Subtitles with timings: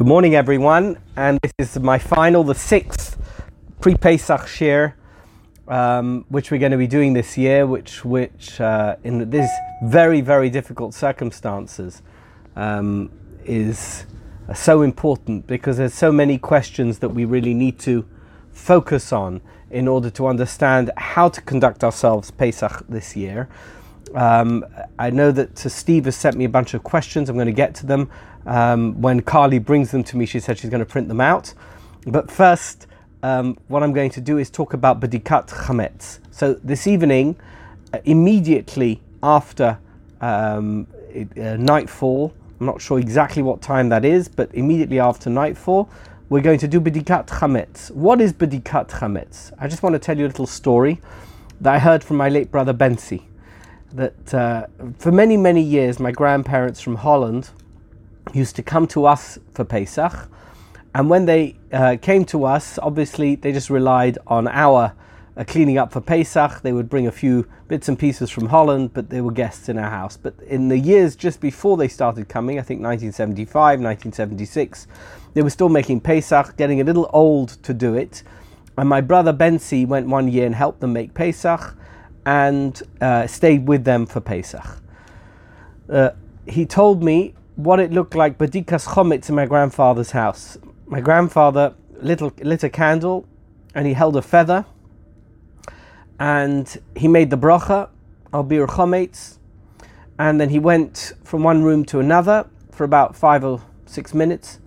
[0.00, 3.18] Good morning, everyone, and this is my final, the sixth
[3.82, 4.94] pre-Pesach shiur,
[5.68, 9.50] um, which we're going to be doing this year, which, which uh, in these
[9.84, 12.00] very, very difficult circumstances,
[12.56, 13.10] um,
[13.44, 14.06] is
[14.54, 18.08] so important because there's so many questions that we really need to
[18.52, 23.50] focus on in order to understand how to conduct ourselves Pesach this year.
[24.14, 24.64] Um,
[24.98, 27.28] I know that Steve has sent me a bunch of questions.
[27.28, 28.10] I'm going to get to them.
[28.46, 31.54] Um, when Carly brings them to me, she said she's going to print them out.
[32.06, 32.86] But first,
[33.22, 36.20] um, what I'm going to do is talk about Bedikat Chametz.
[36.30, 37.36] So this evening,
[37.92, 39.78] uh, immediately after
[40.20, 45.28] um, it, uh, nightfall, I'm not sure exactly what time that is, but immediately after
[45.28, 45.90] nightfall,
[46.28, 47.90] we're going to do Bedikat Chametz.
[47.90, 49.52] What is Bedikat Chametz?
[49.58, 51.00] I just want to tell you a little story
[51.60, 53.22] that I heard from my late brother Bensi
[53.92, 54.66] that uh,
[54.98, 57.50] for many, many years, my grandparents from Holland
[58.34, 60.28] used to come to us for Pesach.
[60.94, 64.92] And when they uh, came to us, obviously they just relied on our
[65.36, 66.62] uh, cleaning up for Pesach.
[66.62, 69.78] They would bring a few bits and pieces from Holland, but they were guests in
[69.78, 70.16] our house.
[70.16, 74.86] But in the years just before they started coming, I think 1975, 1976,
[75.34, 78.22] they were still making Pesach, getting a little old to do it.
[78.76, 81.76] And my brother Bensi went one year and helped them make Pesach
[82.26, 84.78] and uh, stayed with them for Pesach.
[85.88, 86.10] Uh,
[86.46, 90.58] he told me what it looked like badikas chometz in my grandfather's house.
[90.86, 93.26] My grandfather lit, lit a candle
[93.74, 94.64] and he held a feather
[96.18, 97.88] and he made the bracha
[98.32, 99.28] al biur
[100.18, 104.58] and then he went from one room to another for about five or six minutes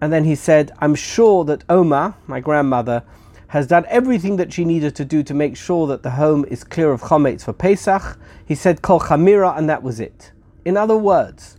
[0.00, 3.04] and then he said, I'm sure that Oma, my grandmother,
[3.48, 6.64] has done everything that she needed to do to make sure that the home is
[6.64, 8.18] clear of chometz for Pesach.
[8.44, 10.32] He said kol chamira, and that was it.
[10.64, 11.56] In other words,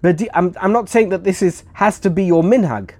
[0.00, 2.92] but I'm, I'm not saying that this is has to be your minhag,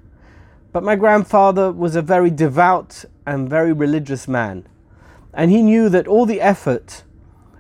[0.73, 4.67] but my grandfather was a very devout and very religious man,
[5.33, 7.05] and he knew that all the effort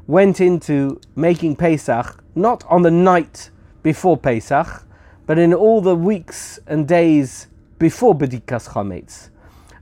[0.06, 3.50] went into making Pesach not on the night
[3.82, 4.84] before Pesach,
[5.26, 7.48] but in all the weeks and days
[7.78, 9.28] before Bedikas Chametz.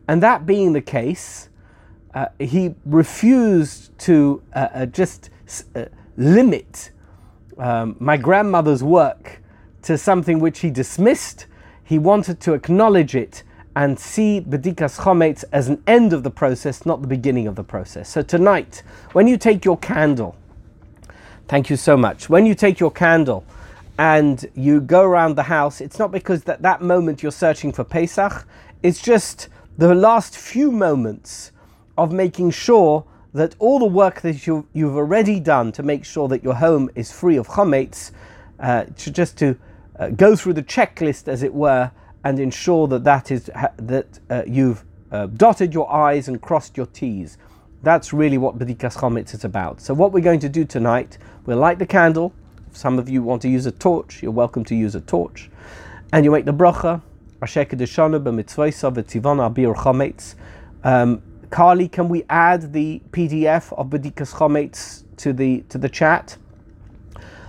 [0.09, 1.49] And that being the case,
[2.15, 5.31] uh, he refused to uh, uh, just
[5.75, 5.85] uh,
[6.17, 6.91] limit
[7.59, 9.41] um, my grandmother's work
[9.87, 11.47] to something which he dismissed.
[11.85, 13.45] He wanted to acknowledge it
[13.77, 17.63] and see Bedikas Chometz as an end of the process, not the beginning of the
[17.63, 18.09] process.
[18.09, 18.83] So tonight,
[19.13, 20.35] when you take your candle,
[21.47, 22.29] thank you so much.
[22.29, 23.45] When you take your candle
[23.97, 27.85] and you go around the house, it's not because that that moment you're searching for
[27.85, 28.45] Pesach.
[28.83, 29.49] It's just
[29.79, 31.53] the last few moments
[31.97, 33.05] of making sure
[33.35, 36.91] that all the work that you, you've already done to make sure that your home
[36.97, 38.11] is free of chometz,
[38.59, 39.57] uh, to just to
[39.99, 41.91] uh, go through the checklist, as it were,
[42.25, 46.87] and ensure that that is that uh, you've uh, dotted your i's and crossed your
[46.87, 47.39] t's.
[47.83, 49.81] That's really what Bedikas Chometz is about.
[49.81, 52.33] So what we're going to do tonight, we'll light the candle.
[52.69, 55.51] If some of you want to use a torch, you're welcome to use a torch.
[56.13, 57.03] And you make the bracha,
[60.85, 66.39] um, Carly, can we add the PDF of Bedikas Chometz to the to the chat?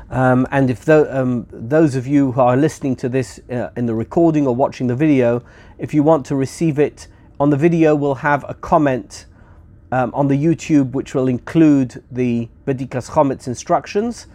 [0.09, 3.94] Um, and if um, those of you who are listening to this uh, in the
[3.94, 5.44] recording or watching the video,
[5.78, 7.07] if you want to receive it
[7.40, 9.25] on the video, we'll have a comment
[9.91, 14.28] um, on the YouTube which will include the Bedikas Chometz instructions.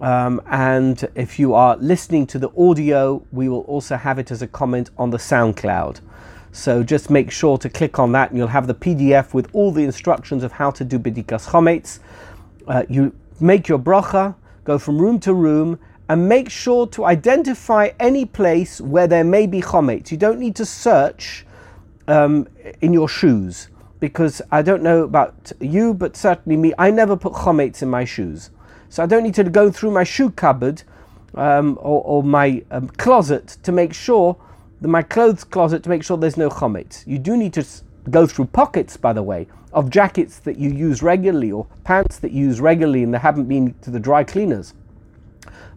[0.00, 4.42] Um, and if you are listening to the audio, we will also have it as
[4.42, 6.00] a comment on the SoundCloud.
[6.52, 9.70] So just make sure to click on that and you'll have the PDF with all
[9.70, 12.00] the instructions of how to do Bedikas Chometz.
[12.66, 14.34] Uh, you make your bracha,
[14.64, 15.78] go from room to room,
[16.08, 20.10] and make sure to identify any place where there may be Chometz.
[20.10, 21.46] You don't need to search
[22.08, 22.48] um,
[22.80, 23.68] in your shoes
[24.00, 28.04] because I don't know about you, but certainly me, I never put Chometz in my
[28.04, 28.50] shoes.
[28.88, 30.82] So I don't need to go through my shoe cupboard
[31.34, 34.36] um, or, or, my um, closet to make sure,
[34.80, 37.06] my clothes closet to make sure there's no chometz.
[37.06, 37.64] You do need to
[38.10, 42.32] go through pockets, by the way, of jackets that you use regularly or pants that
[42.32, 44.74] you use regularly and they haven't been to the dry cleaners.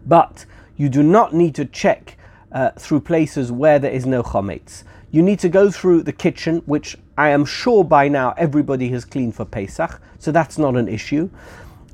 [0.06, 0.46] But
[0.76, 2.16] you do not need to check
[2.52, 4.84] uh, through places where there is no chometz.
[5.10, 9.04] You need to go through the kitchen, which I am sure by now everybody has
[9.04, 11.30] cleaned for Pesach, so that's not an issue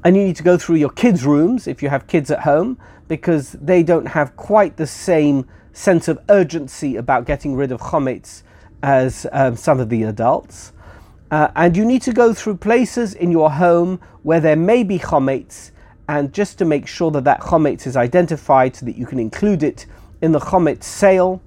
[0.05, 2.79] and you need to go through your kids' rooms if you have kids at home
[3.09, 8.43] because they don't have quite the same sense of urgency about getting rid of chometz
[8.83, 10.73] as um, some of the adults.
[11.31, 14.99] Uh, and you need to go through places in your home where there may be
[14.99, 15.71] chometz,
[16.09, 19.63] and just to make sure that that chometz is identified so that you can include
[19.63, 19.87] it
[20.21, 21.41] in the chometz sale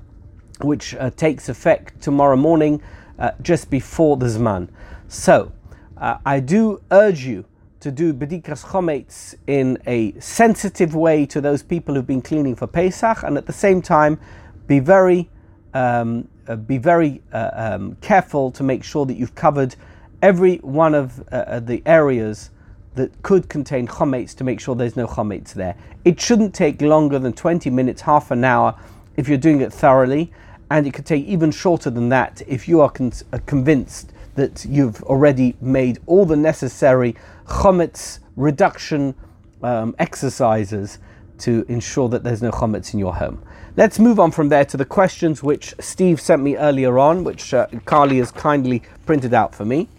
[0.61, 2.81] which uh, takes effect tomorrow morning,
[3.19, 4.69] uh, just before the Zman.
[5.07, 5.51] So,
[5.97, 7.45] uh, I do urge you
[7.79, 12.67] to do Bedikas Chometz in a sensitive way to those people who've been cleaning for
[12.67, 14.19] Pesach, and at the same time,
[14.67, 15.29] be very,
[15.73, 19.75] um, uh, be very uh, um, careful to make sure that you've covered
[20.21, 22.49] every one of uh, the areas
[22.95, 25.75] that could contain chometz to make sure there's no chometz there.
[26.05, 28.75] It shouldn't take longer than 20 minutes, half an hour,
[29.17, 30.31] if you're doing it thoroughly,
[30.69, 34.65] and it could take even shorter than that if you are con- uh, convinced that
[34.65, 39.13] you've already made all the necessary chometz reduction
[39.61, 40.99] um, exercises
[41.37, 43.43] to ensure that there's no chometz in your home.
[43.75, 47.55] Let's move on from there to the questions which Steve sent me earlier on, which
[47.55, 49.89] uh, Carly has kindly printed out for me.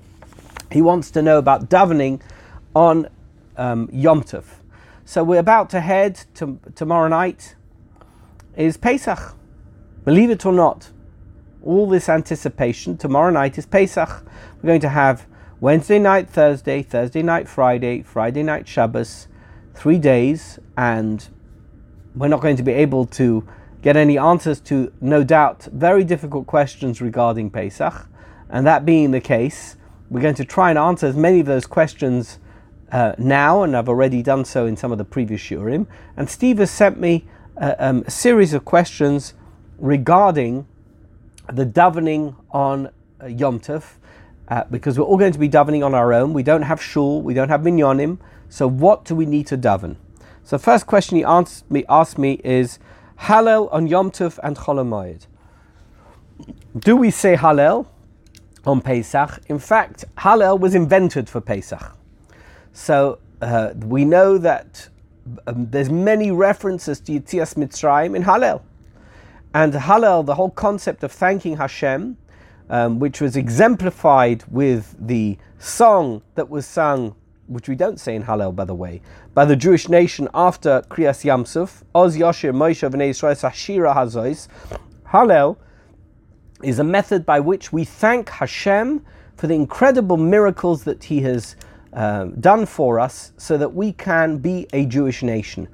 [0.71, 2.21] He wants to know about davening
[2.77, 3.09] on
[3.57, 4.45] um, Yom Tov.
[5.05, 7.57] So we're about to head to tomorrow night
[8.57, 9.35] is Pesach.
[10.05, 10.93] Believe it or not,
[11.61, 12.97] all this anticipation.
[12.97, 14.25] Tomorrow night is Pesach.
[14.63, 15.27] We're going to have
[15.59, 19.27] Wednesday night, Thursday, Thursday night, Friday, Friday night, Shabbos,
[19.75, 21.29] three days, and
[22.15, 23.45] we're not going to be able to
[23.85, 28.09] get any answers to, no doubt, very difficult questions regarding Pesach.
[28.49, 29.77] And that being the case,
[30.09, 32.39] we're going to try and answer as many of those questions
[32.91, 35.87] uh, now, and I've already done so in some of the previous shurim.
[36.17, 37.27] And Steve has sent me
[37.59, 39.35] uh, um, a series of questions
[39.79, 40.67] regarding
[41.53, 42.89] the davening on
[43.21, 43.97] uh, Yom Tov,
[44.49, 46.33] uh, because we're all going to be davening on our own.
[46.33, 48.19] We don't have shul, we don't have minyanim.
[48.49, 49.97] So what do we need to daven?
[50.43, 52.79] So first question he asked me, asked me is
[53.19, 55.27] Hallel on Yom Tov and Chol
[56.79, 57.87] Do we say Hallel
[58.67, 59.41] on Pesach?
[59.49, 61.97] In fact, Hallel was invented for Pesach.
[62.73, 64.89] So uh, we know that
[65.47, 68.63] um, there's many references to Yitzias Mitzrayim in Hallel.
[69.55, 72.17] And Hallel, the whole concept of thanking Hashem,
[72.69, 77.15] um, which was exemplified with the song that was sung,
[77.47, 79.01] which we don't say in Hallel, by the way,
[79.35, 84.49] by the Jewish nation after Kriyas Yamsuf, Oz Yoshir Moshe V'nei Yisrael Hashira Hazois.
[85.09, 85.57] Hallel
[86.63, 89.05] is a method by which we thank Hashem
[89.37, 91.57] for the incredible miracles that He has
[91.93, 95.69] um, done for us so that we can be a Jewish nation.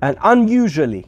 [0.00, 1.06] And unusually,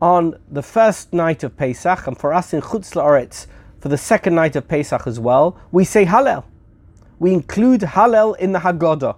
[0.00, 3.46] on the first night of Pesach, and for us in Chutz La'aretz,
[3.80, 6.44] for the second night of Pesach as well, we say Hallel.
[7.18, 9.16] We include Hallel in the Haggadah.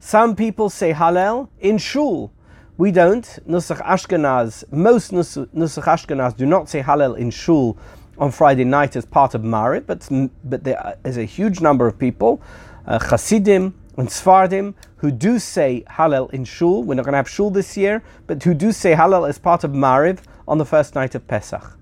[0.00, 2.32] Some people say Hallel in Shul.
[2.76, 3.24] We don't.
[3.48, 7.76] Nusach Ashkenaz, most Nusach Ashkenaz do not say Hallel in Shul
[8.16, 10.08] on Friday night as part of Maariv, but,
[10.44, 12.40] but there is a huge number of people,
[12.86, 16.84] uh, Hasidim, and Sfardim who do say Hallel in Shul.
[16.84, 19.64] We're not going to have Shul this year, but who do say Hallel as part
[19.64, 21.76] of Mariv on the first night of Pesach.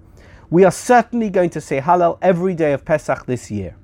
[0.49, 3.77] We are certainly going to say Hallel every day of Pesach this year.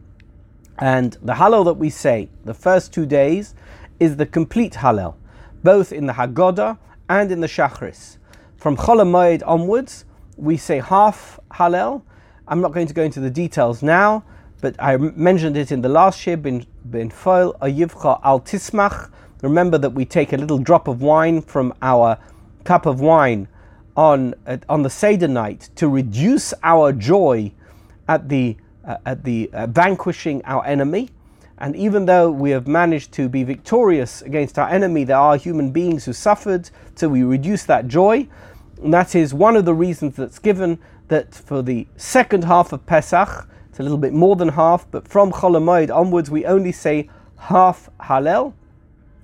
[0.79, 3.55] And the Hallel that we say the first two days
[4.03, 5.15] is the complete Hallel,
[5.63, 6.77] both in the Haggadah
[7.09, 8.19] and in the Shachris.
[8.57, 10.05] From Chol onwards,
[10.37, 12.03] we say half Hallel.
[12.49, 14.25] I'm not going to go into the details now,
[14.61, 19.13] but I mentioned it in the last year, bin, bin foil ayivcha al tismach.
[19.41, 22.19] Remember that we take a little drop of wine from our
[22.65, 23.47] cup of wine
[23.97, 24.35] on,
[24.69, 27.53] on the Seder night to reduce our joy
[28.09, 31.09] at the, uh, at the uh, vanquishing our enemy.
[31.63, 35.71] And even though we have managed to be victorious against our enemy, there are human
[35.71, 38.27] beings who suffered, so we reduce that joy.
[38.83, 42.85] And that is one of the reasons that's given that for the second half of
[42.87, 47.09] Pesach, it's a little bit more than half, but from Cholamoid onwards, we only say
[47.39, 48.55] half Hallel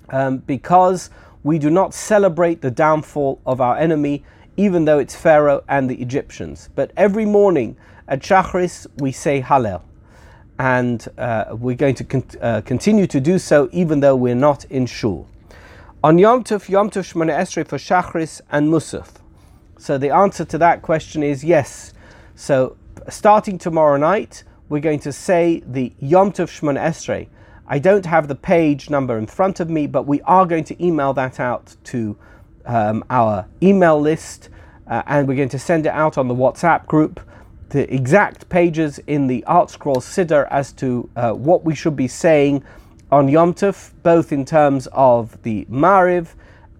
[0.07, 1.09] um, because
[1.43, 4.23] we do not celebrate the downfall of our enemy,
[4.55, 6.69] even though it's Pharaoh and the Egyptians.
[6.73, 7.75] But every morning
[8.07, 9.81] at Shachris, we say Hallel.
[10.59, 14.65] And uh, we're going to con- uh, continue to do so even though we're not
[14.65, 15.27] in Shul.
[16.03, 19.15] On Yom Tov, Yom Tov Shmona Esrei for Shachris and Musaf.
[19.77, 21.93] So the answer to that question is yes.
[22.35, 22.77] So
[23.09, 27.27] starting tomorrow night, we're going to say the Yom Tov Shmon Esrei.
[27.67, 30.85] I don't have the page number in front of me, but we are going to
[30.85, 32.17] email that out to
[32.65, 34.49] um, our email list,
[34.87, 37.19] uh, and we're going to send it out on the WhatsApp group.
[37.69, 42.63] The exact pages in the ArtScroll Siddur as to uh, what we should be saying
[43.11, 46.29] on Yom Tov, both in terms of the Mariv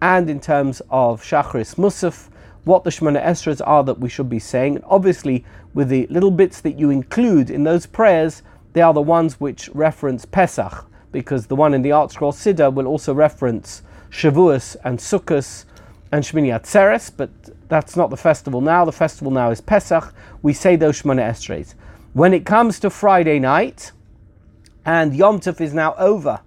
[0.01, 2.29] and in terms of Shachris Musaf,
[2.63, 4.81] what the Shemona Esras are that we should be saying.
[4.84, 8.41] Obviously, with the little bits that you include in those prayers,
[8.74, 12.88] they are the ones which reference Pesach, because the one in the ArtScroll Siddur will
[12.88, 15.65] also reference Shavuos and Sukkot
[16.12, 17.30] and Shmini Atzeres, but
[17.70, 18.86] that's not the festival now.
[18.86, 20.13] The festival now is Pesach.
[20.42, 21.74] We say those Shmona Esrei.
[22.13, 23.92] When it comes to Friday night,
[24.86, 26.42] and Yom Tov is now over,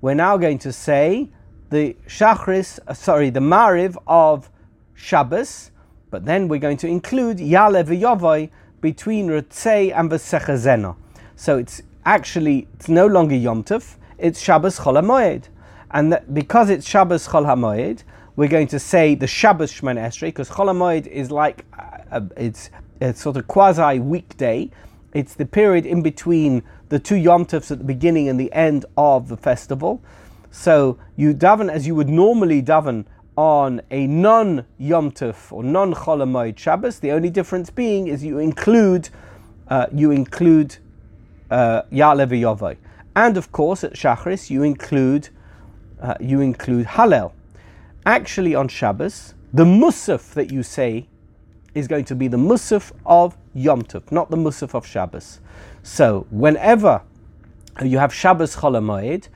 [0.00, 1.30] we're now going to say
[1.70, 4.50] the Shachris, uh, sorry, the Mariv of
[4.94, 5.70] Shabbos,
[6.10, 10.96] but then we're going to include Yale v'Yovoi between Ritzei and V'Sechazena.
[11.36, 15.44] So it's actually, it's no longer Yom Tov, it's Shabbos Chol HaMoed.
[15.92, 18.02] And because it's Shabbos Chol HaMoed,
[18.40, 21.66] we're going to say the Shabbos Shemon Esrei, because Cholamoid is like,
[22.10, 24.70] uh, it's, it's sort of quasi weekday.
[25.12, 28.86] It's the period in between the two Yom Tovs at the beginning and the end
[28.96, 30.02] of the festival.
[30.50, 33.04] So you daven as you would normally daven
[33.36, 36.98] on a non Yom Tov or non Cholamoid Shabbos.
[36.98, 39.10] The only difference being is you include
[39.68, 40.78] uh, you include
[41.50, 42.76] uh, Ya'le
[43.16, 45.28] and of course at Shachris you include
[46.00, 47.32] uh, you include Hallel.
[48.06, 51.06] Actually, on Shabbos, the Musaf that you say
[51.74, 55.40] is going to be the Musaf of Yom Tov, not the Musaf of Shabbos.
[55.82, 57.02] So, whenever
[57.84, 59.28] you have Shabbos Chol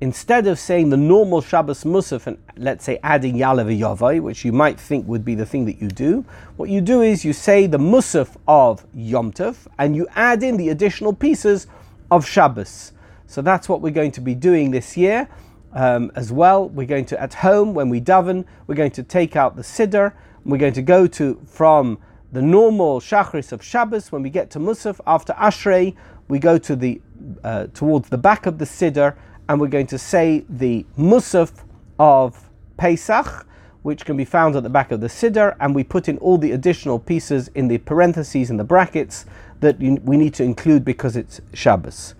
[0.00, 4.52] instead of saying the normal Shabbos Musaf and let's say adding Ya'le Yavai, which you
[4.52, 6.24] might think would be the thing that you do,
[6.56, 10.56] what you do is you say the Musaf of Yom Tov and you add in
[10.56, 11.66] the additional pieces
[12.10, 12.92] of Shabbos.
[13.26, 15.28] So that's what we're going to be doing this year
[15.72, 16.68] um, as well.
[16.68, 20.12] We're going to, at home, when we daven, we're going to take out the Siddur.
[20.44, 21.98] We're going to go to from
[22.32, 24.10] the normal Shachris of Shabbos.
[24.10, 25.94] When we get to Musaf, after Ashrei,
[26.28, 27.00] we go to the
[27.44, 29.16] uh, towards the back of the Siddur
[29.48, 31.64] and we're going to say the Musaf
[31.98, 33.46] of Pesach,
[33.82, 36.38] which can be found at the back of the Siddur, and we put in all
[36.38, 39.26] the additional pieces in the parentheses and the brackets
[39.60, 42.14] that we need to include because it's Shabbos.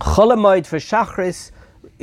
[0.00, 1.50] Cholamoid for Shachris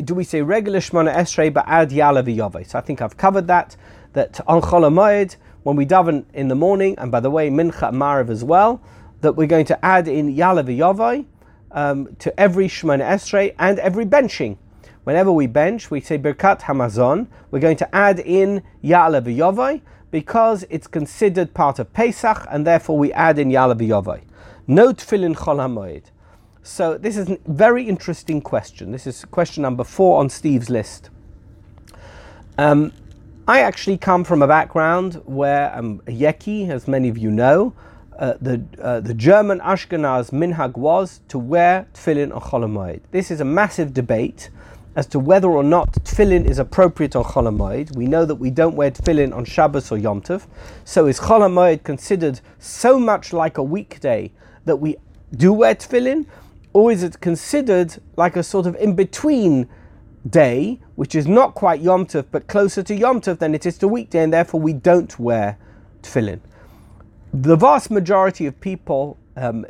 [0.03, 2.67] do we say regular Shmona Esrei ba'ad Ya'le v'Yavai?
[2.67, 3.75] So I think I've covered that.
[4.13, 8.29] That on Chol when we daven in the morning, and by the way, Mincha and
[8.29, 8.81] as well,
[9.21, 11.25] that we're going to add in Ya'le v'Yavai
[11.71, 14.57] um, to every Shmona Esrei and every benching.
[15.03, 17.27] Whenever we bench, we say Birkat Hamazon.
[17.51, 22.97] We're going to add in Ya'le v'Yavai because it's considered part of Pesach, and therefore
[22.97, 24.21] we add in Ya'le v'Yavai.
[24.67, 26.03] No tefillin Chol.
[26.65, 28.91] So this is a very interesting question.
[28.91, 31.11] This is question number four on Steve's list.
[32.57, 32.91] Um,
[33.47, 37.75] I actually come from a background where I'm a Yeki, as many of you know.
[38.17, 43.01] Uh, the, uh, the German Ashkenaz minhag was to wear tefillin on Cholamoid.
[43.11, 44.49] This is a massive debate
[44.95, 47.95] as to whether or not tefillin is appropriate on Cholamoid.
[47.95, 50.47] We know that we don't wear tefillin on Shabbos or Yom Tov.
[50.83, 54.31] So is Cholamoid considered so much like a weekday
[54.65, 54.97] that we
[55.31, 56.25] do wear tefillin?
[56.75, 59.65] Or is it considered like a sort of in between
[60.29, 63.77] day, which is not quite Yom Tov, but closer to Yom Tov than it is
[63.77, 65.57] to weekday, and therefore we don't wear
[66.01, 66.41] tefillin?
[67.33, 69.65] The vast majority of people um,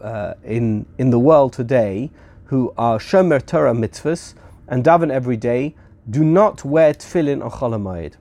[0.00, 2.10] uh, in, in the world today
[2.44, 4.32] who are Shomer Torah mitzvahs
[4.66, 5.74] and daven every day
[6.08, 8.14] do not wear tefillin or cholamayid.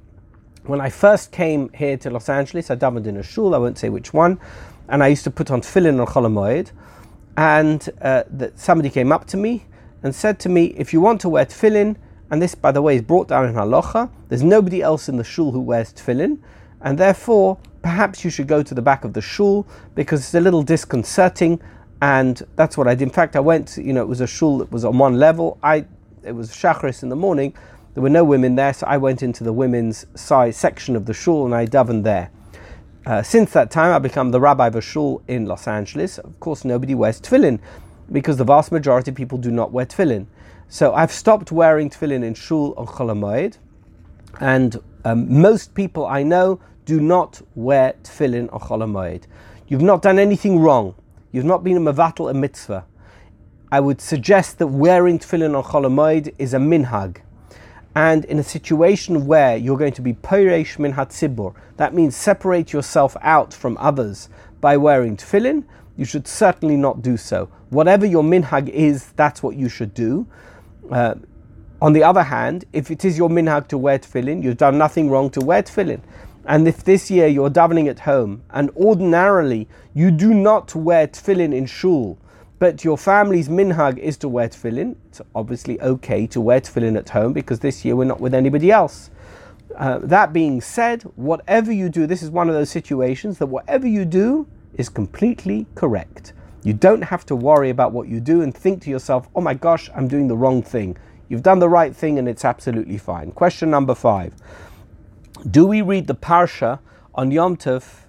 [0.63, 3.77] When I first came here to Los Angeles, I davened in a shul, I won't
[3.77, 4.41] say which one,
[4.89, 6.71] and I used to put on tefillin or cholamayid
[7.37, 9.65] and uh, that somebody came up to me
[10.03, 11.95] and said to me, if you want to wear tefillin,
[12.31, 15.23] and this, by the way, is brought down in halacha, there's nobody else in the
[15.23, 16.39] shul who wears tefillin,
[16.81, 20.39] and therefore perhaps you should go to the back of the shul because it's a
[20.39, 21.61] little disconcerting,
[22.01, 23.03] and that's what I did.
[23.03, 25.59] In fact, I went, you know, it was a shul that was on one level.
[25.61, 25.85] I,
[26.23, 27.53] it was shachris in the morning.
[27.93, 31.13] There were no women there, so I went into the women's side section of the
[31.13, 32.31] shul and I davened there.
[33.05, 36.17] Uh, since that time, I've become the rabbi of a shul in Los Angeles.
[36.17, 37.59] Of course, nobody wears tefillin
[38.11, 40.25] because the vast majority of people do not wear tefillin.
[40.69, 43.57] So I've stopped wearing tefillin in shul on Cholamoid,
[44.39, 49.25] and um, most people I know do not wear tefillin on Cholamoid.
[49.67, 50.95] You've not done anything wrong.
[51.31, 52.85] You've not been a mavatal a mitzvah.
[53.71, 57.17] I would suggest that wearing tefillin on Cholamoid is a minhag
[57.95, 62.73] and in a situation where you're going to be Peiresh min hatzibur, that means separate
[62.73, 64.27] yourself out from others
[64.59, 65.63] by wearing tefillin,
[65.95, 67.49] you should certainly not do so.
[67.69, 70.27] Whatever your minhag is, that's what you should do.
[70.91, 71.15] Uh,
[71.81, 75.09] on the other hand, if it is your minhag to wear tefillin, you've done nothing
[75.09, 76.01] wrong to wear tefillin.
[76.45, 81.55] And if this year you're davening at home and ordinarily you do not wear tefillin
[81.55, 82.17] in shul,
[82.59, 84.95] but your family's minhag is to wear tefillin.
[85.09, 88.71] It's obviously okay to wear tefillin at home because this year we're not with anybody
[88.71, 89.09] else.
[89.75, 93.87] Uh, that being said, whatever you do, this is one of those situations that whatever
[93.87, 96.33] you do is completely correct.
[96.63, 99.53] You don't have to worry about what you do and think to yourself, oh my
[99.53, 100.97] gosh, I'm doing the wrong thing.
[101.27, 103.31] You've done the right thing and it's absolutely fine.
[103.31, 104.33] Question number five.
[105.51, 106.79] do we read the Parsha
[107.13, 108.05] on Yom Tov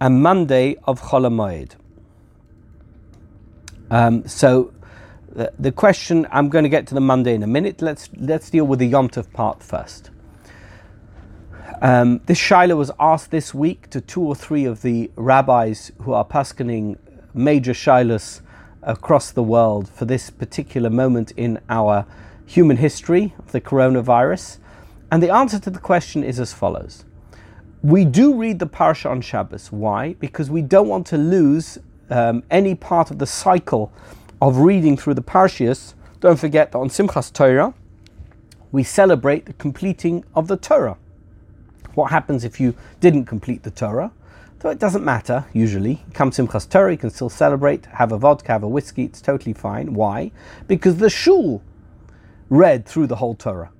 [0.00, 1.79] and Monday of Chol Hamoed?
[3.90, 4.72] Um, so
[5.32, 7.82] the, the question I'm going to get to the Monday in a minute.
[7.82, 10.10] Let's let's deal with the Yom Tov part first.
[11.82, 16.12] Um, this Shaila was asked this week to two or three of the rabbis who
[16.12, 16.98] are paskening
[17.32, 18.42] major Shilas
[18.82, 22.06] across the world for this particular moment in our
[22.44, 24.58] human history of the coronavirus.
[25.10, 27.04] And the answer to the question is as follows.
[27.82, 29.72] We do read the Parsha on Shabbos.
[29.72, 30.14] Why?
[30.14, 31.78] Because we don't want to lose
[32.10, 33.92] um, any part of the cycle
[34.40, 35.94] of reading through the Parshias.
[36.20, 37.74] Don't forget that on Simchas Torah,
[38.72, 40.96] we celebrate the completing of the Torah.
[41.94, 44.12] What happens if you didn't complete the Torah?
[44.62, 46.04] So it doesn't matter, usually.
[46.12, 49.54] Come Simchas Torah, you can still celebrate, have a vodka, have a whiskey, it's totally
[49.54, 49.94] fine.
[49.94, 50.30] Why?
[50.68, 51.62] Because the shul
[52.50, 53.70] read through the whole Torah,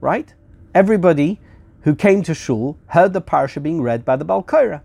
[0.00, 0.34] right?
[0.74, 1.40] Everybody
[1.82, 4.82] who came to shul heard the parsha being read by the Balkaira.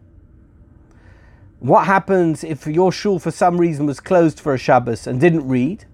[1.60, 5.48] What happens if your shul for some reason was closed for a Shabbos and didn't
[5.48, 5.86] read?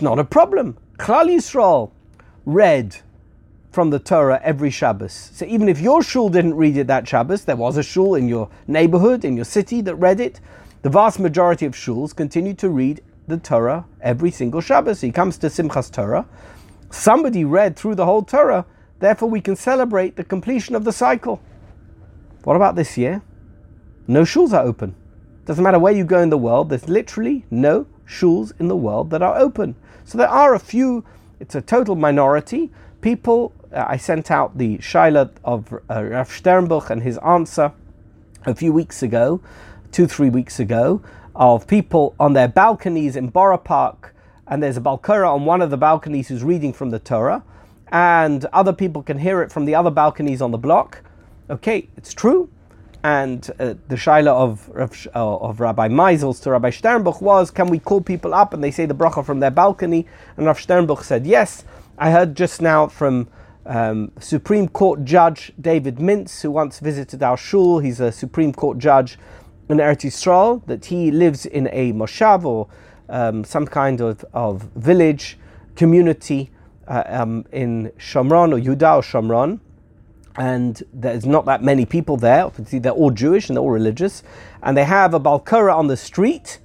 [0.00, 0.76] Not a problem.
[0.98, 1.90] Klal Yisrael
[2.46, 2.98] read
[3.72, 5.12] from the Torah every Shabbos.
[5.12, 8.28] So even if your shul didn't read it that Shabbos, there was a shul in
[8.28, 10.40] your neighborhood, in your city that read it.
[10.82, 15.00] The vast majority of shuls continue to read the Torah every single Shabbos.
[15.00, 16.24] He comes to Simchas Torah.
[16.90, 18.64] Somebody read through the whole Torah,
[19.00, 21.40] therefore we can celebrate the completion of the cycle.
[22.44, 23.22] What about this year?
[24.06, 24.94] No shuls are open.
[25.46, 29.10] Doesn't matter where you go in the world, there's literally no shuls in the world
[29.10, 29.76] that are open.
[30.04, 31.04] So there are a few,
[31.40, 32.70] it's a total minority,
[33.00, 37.72] people uh, I sent out the Shaila of uh, Rav Sternbuch and his answer
[38.46, 39.40] a few weeks ago,
[39.90, 41.02] two, three weeks ago,
[41.34, 44.14] of people on their balconies in Borough Park,
[44.46, 47.42] and there's a Balkara on one of the balconies who's reading from the Torah,
[47.88, 51.02] and other people can hear it from the other balconies on the block.
[51.50, 52.48] Okay, it's true.
[53.04, 57.68] And uh, the Shaila of, of, uh, of Rabbi Meisels to Rabbi Sternbuch was, can
[57.68, 60.06] we call people up and they say the bracha from their balcony?
[60.38, 61.64] And Rav Sternbuch said, yes.
[61.98, 63.28] I heard just now from
[63.66, 67.78] um, Supreme Court Judge David Mintz, who once visited our shul.
[67.78, 69.18] He's a Supreme Court judge
[69.68, 72.68] in Eretz Yisrael, that he lives in a moshav or
[73.10, 75.38] um, some kind of, of village
[75.76, 76.50] community
[76.88, 79.60] uh, um, in Shomron or Yudah or Shomron.
[80.36, 82.44] And there's not that many people there.
[82.44, 84.22] Obviously, they're all Jewish and they're all religious.
[84.62, 86.58] And they have a Balkara on the street,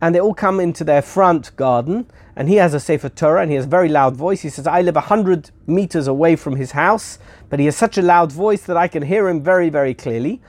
[0.00, 2.06] and they all come into their front garden
[2.40, 4.40] and he has a Sefer Torah and he has a very loud voice.
[4.40, 7.18] He says, I live 100 meters away from his house,
[7.50, 10.40] but he has such a loud voice that I can hear him very, very clearly.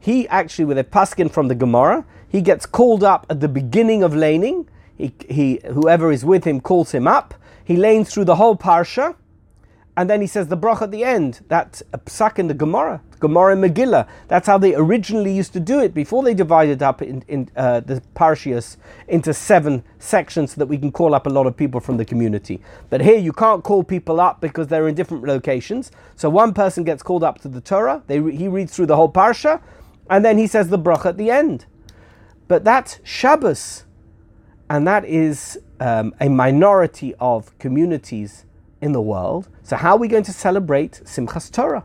[0.00, 4.02] He actually, with a paskin from the Gemara, he gets called up at the beginning
[4.02, 4.68] of laning.
[4.98, 7.34] He, he, whoever is with him calls him up.
[7.62, 9.14] He lanes through the whole parsha
[9.96, 11.40] and then he says the brach at the end.
[11.48, 14.06] That's a psak in the Gemara, Gemara Megillah.
[14.28, 17.80] That's how they originally used to do it before they divided up in, in uh,
[17.80, 18.76] the parshias
[19.08, 22.04] into seven sections so that we can call up a lot of people from the
[22.04, 22.60] community.
[22.90, 25.90] But here you can't call people up because they're in different locations.
[26.14, 28.02] So one person gets called up to the Torah.
[28.06, 29.62] They, he reads through the whole parsha,
[30.10, 31.64] and then he says the brach at the end.
[32.48, 33.84] But that's Shabbos,
[34.68, 38.45] and that is um, a minority of communities
[38.80, 39.48] in the world.
[39.62, 41.84] So, how are we going to celebrate Simchas Torah?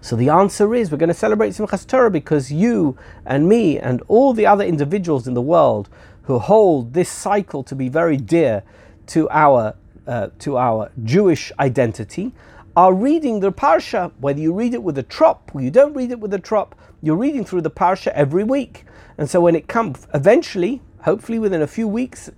[0.00, 4.02] So, the answer is we're going to celebrate Simchas Torah because you and me and
[4.08, 5.88] all the other individuals in the world
[6.22, 8.62] who hold this cycle to be very dear
[9.08, 9.74] to our,
[10.06, 12.32] uh, to our Jewish identity
[12.76, 14.12] are reading the Parsha.
[14.20, 16.74] Whether you read it with a trop or you don't read it with a trop,
[17.02, 18.84] you're reading through the Parsha every week.
[19.16, 22.30] And so, when it comes eventually, hopefully within a few weeks,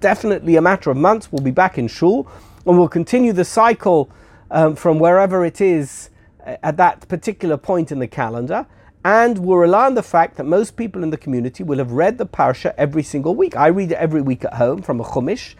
[0.00, 2.26] definitely a matter of months, we'll be back in Shul
[2.66, 4.10] and we'll continue the cycle
[4.50, 6.10] um, from wherever it is
[6.46, 8.66] uh, at that particular point in the calendar.
[9.04, 12.18] And we'll rely on the fact that most people in the community will have read
[12.18, 13.56] the parsha every single week.
[13.56, 15.54] I read it every week at home from a chumash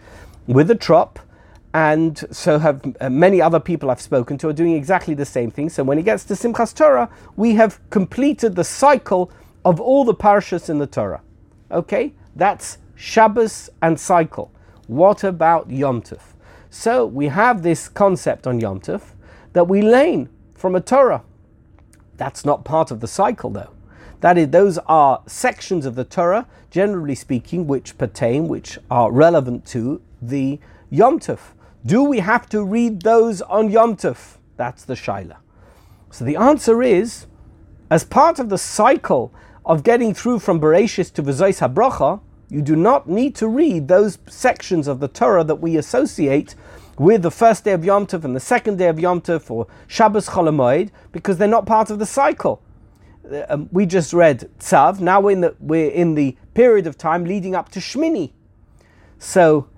[0.45, 1.19] with a trop,
[1.73, 5.49] and so have uh, many other people I've spoken to are doing exactly the same
[5.49, 5.69] thing.
[5.69, 9.31] So when it gets to Simchas Torah, we have completed the cycle
[9.65, 11.21] of all the parshas in the Torah.
[11.71, 14.51] Okay, that's Shabbos and cycle.
[14.87, 16.30] What about Yom Tov?
[16.73, 19.01] So we have this concept on Yom Tov
[19.51, 21.21] that we lane from a Torah.
[22.15, 23.71] That's not part of the cycle though.
[24.21, 29.65] That is, those are sections of the Torah, generally speaking, which pertain, which are relevant
[29.67, 31.39] to the Yom Tov.
[31.85, 34.37] Do we have to read those on Yom Tov?
[34.55, 35.37] That's the Shaila.
[36.09, 37.25] So the answer is,
[37.89, 39.33] as part of the cycle
[39.65, 44.17] of getting through from Bereshis to V'zos HaBracha, you do not need to read those
[44.27, 46.53] sections of the Torah that we associate
[46.97, 49.67] with the first day of Yom Tov and the second day of Yom Tov for
[49.87, 52.61] Shabbos Cholamoid because they're not part of the cycle.
[53.31, 54.99] Uh, um, we just read Tzav.
[54.99, 58.33] Now we're in, the, we're in the period of time leading up to Shmini.
[59.17, 59.69] So,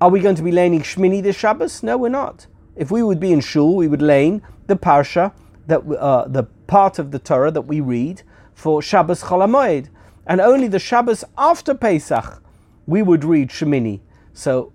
[0.00, 1.82] are we going to be laning Shmini this Shabbos?
[1.82, 2.46] No, we're not.
[2.76, 5.34] If we would be in Shul, we would lane the Parsha,
[5.66, 8.22] that uh, the part of the Torah that we read
[8.54, 9.90] for Shabbos Cholamoid.
[10.26, 12.42] And only the Shabbos after Pesach
[12.86, 14.00] we would read Shemini.
[14.32, 14.72] So,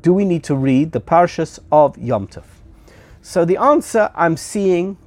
[0.00, 2.44] do we need to read the Parshas of Yom Tov?
[3.20, 4.98] So, the answer I'm seeing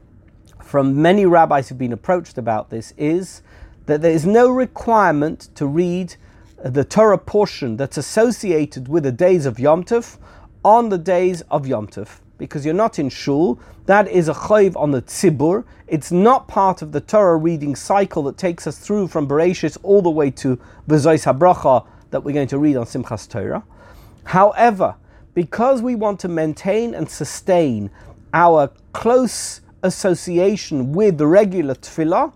[0.64, 3.42] from many rabbis who've been approached about this is
[3.86, 6.16] that there is no requirement to read
[6.64, 10.18] the Torah portion that's associated with the days of Yom Tov
[10.64, 13.60] on the days of Yom Tov because you're not in shul.
[13.86, 15.64] That is a chayv on the tzibur.
[15.88, 20.02] It's not part of the Torah reading cycle that takes us through from Bereshit all
[20.02, 23.64] the way to Bezois Habracha that we're going to read on Simchas Torah.
[24.26, 24.96] However,
[25.34, 27.92] because we want to maintain and sustain
[28.34, 32.34] our close association with the regular tefillah,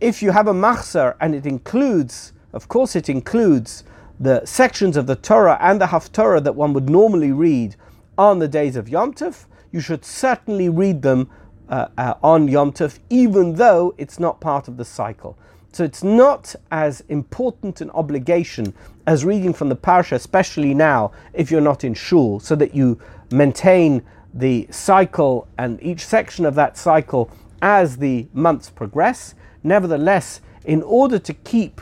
[0.00, 3.84] if you have a machzor and it includes, of course, it includes
[4.18, 7.76] the sections of the Torah and the Haftorah that one would normally read
[8.22, 11.28] on the days of Yom Tov, you should certainly read them
[11.68, 15.36] uh, uh, on Yom Tov, even though it's not part of the cycle.
[15.72, 18.74] So it's not as important an obligation
[19.08, 22.96] as reading from the parsha, especially now if you're not in shul, so that you
[23.32, 27.28] maintain the cycle and each section of that cycle
[27.60, 29.34] as the months progress.
[29.64, 31.80] Nevertheless, in order to keep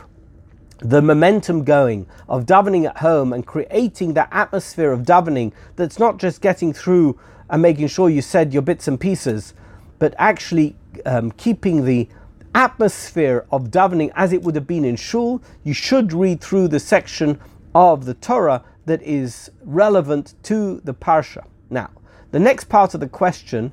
[0.81, 6.17] the momentum going of davening at home and creating that atmosphere of davening that's not
[6.17, 7.17] just getting through
[7.49, 9.53] and making sure you said your bits and pieces,
[9.99, 12.09] but actually um, keeping the
[12.55, 16.79] atmosphere of davening as it would have been in shul, you should read through the
[16.79, 17.39] section
[17.75, 21.45] of the Torah that is relevant to the parsha.
[21.69, 21.91] Now,
[22.31, 23.71] the next part of the question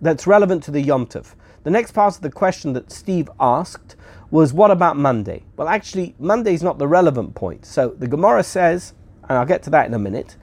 [0.00, 1.34] that's relevant to the Yom Tov.
[1.64, 3.96] The next part of the question that Steve asked
[4.30, 5.42] was what about Monday?
[5.56, 7.64] Well, actually, Monday is not the relevant point.
[7.64, 8.92] So the Gemara says,
[9.28, 10.36] and I'll get to that in a minute.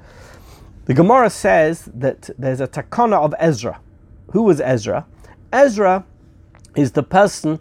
[0.85, 3.79] The Gemara says that there's a takana of Ezra.
[4.31, 5.05] Who was Ezra?
[5.51, 6.05] Ezra
[6.75, 7.59] is the person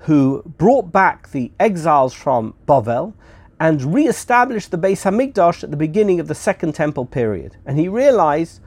[0.00, 3.14] who brought back the exiles from Bavel
[3.58, 7.56] and re-established the Beis Hamikdash at the beginning of the Second Temple period.
[7.64, 8.60] And he realized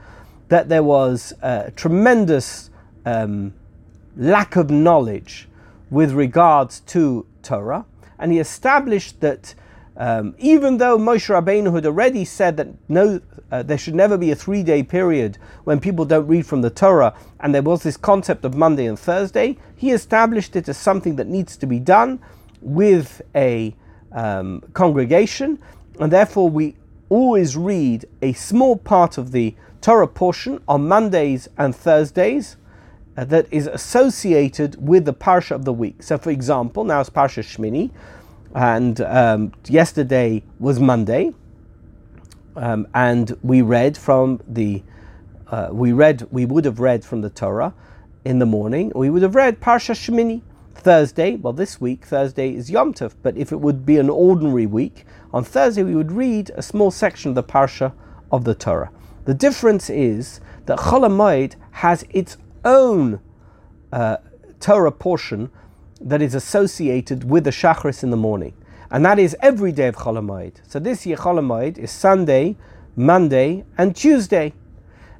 [0.48, 2.70] that there was a tremendous
[3.06, 3.54] um,
[4.16, 5.48] lack of knowledge
[5.90, 7.84] with regards to Torah,
[8.18, 9.54] and he established that
[9.96, 14.30] um, even though Moshe Rabbeinu had already said that no, uh, there should never be
[14.30, 18.44] a three-day period when people don't read from the Torah, and there was this concept
[18.44, 22.20] of Monday and Thursday, he established it as something that needs to be done
[22.62, 23.74] with a
[24.12, 25.58] um, congregation,
[25.98, 26.76] and therefore we
[27.10, 32.56] always read a small part of the Torah portion on Mondays and Thursdays,
[33.20, 36.02] uh, that is associated with the parsha of the week.
[36.02, 37.90] So, for example, now it's Parsha Shmini,
[38.54, 41.34] and um, yesterday was Monday,
[42.56, 44.82] um, and we read from the
[45.48, 47.74] uh, we read we would have read from the Torah
[48.24, 48.90] in the morning.
[48.94, 50.40] We would have read Parsha Shmini.
[50.72, 54.64] Thursday, well, this week Thursday is Yom Tov, but if it would be an ordinary
[54.64, 57.92] week, on Thursday we would read a small section of the parsha
[58.32, 58.90] of the Torah.
[59.26, 63.20] The difference is that Chol has its own
[63.92, 64.18] uh,
[64.60, 65.50] Torah portion
[66.00, 68.54] that is associated with the Shachris in the morning.
[68.90, 70.54] And that is every day of Cholamoid.
[70.66, 72.56] So this year Cholamoid is Sunday,
[72.96, 74.52] Monday, and Tuesday.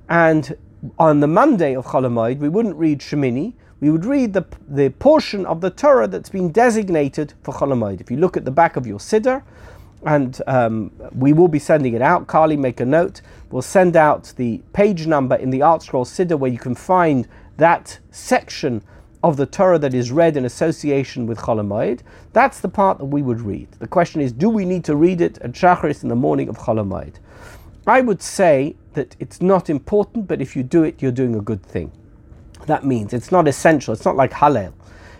[0.08, 0.56] And
[0.98, 5.46] on the Monday of Cholamoid, we wouldn't read Shemini, we would read the, the portion
[5.46, 8.00] of the Torah that's been designated for Cholamoid.
[8.00, 9.42] If you look at the back of your Siddur,
[10.04, 12.26] and um, we will be sending it out.
[12.26, 13.20] Carly, make a note.
[13.50, 17.98] We'll send out the page number in the ArtScroll Siddur where you can find that
[18.10, 18.82] section
[19.22, 22.00] of the Torah that is read in association with Cholamoid.
[22.32, 23.68] That's the part that we would read.
[23.72, 26.56] The question is, do we need to read it at Shacharis in the morning of
[26.56, 27.16] Cholamoid?
[27.86, 31.40] I would say that it's not important, but if you do it, you're doing a
[31.40, 31.92] good thing.
[32.66, 33.92] That means it's not essential.
[33.92, 34.72] It's not like Hallel.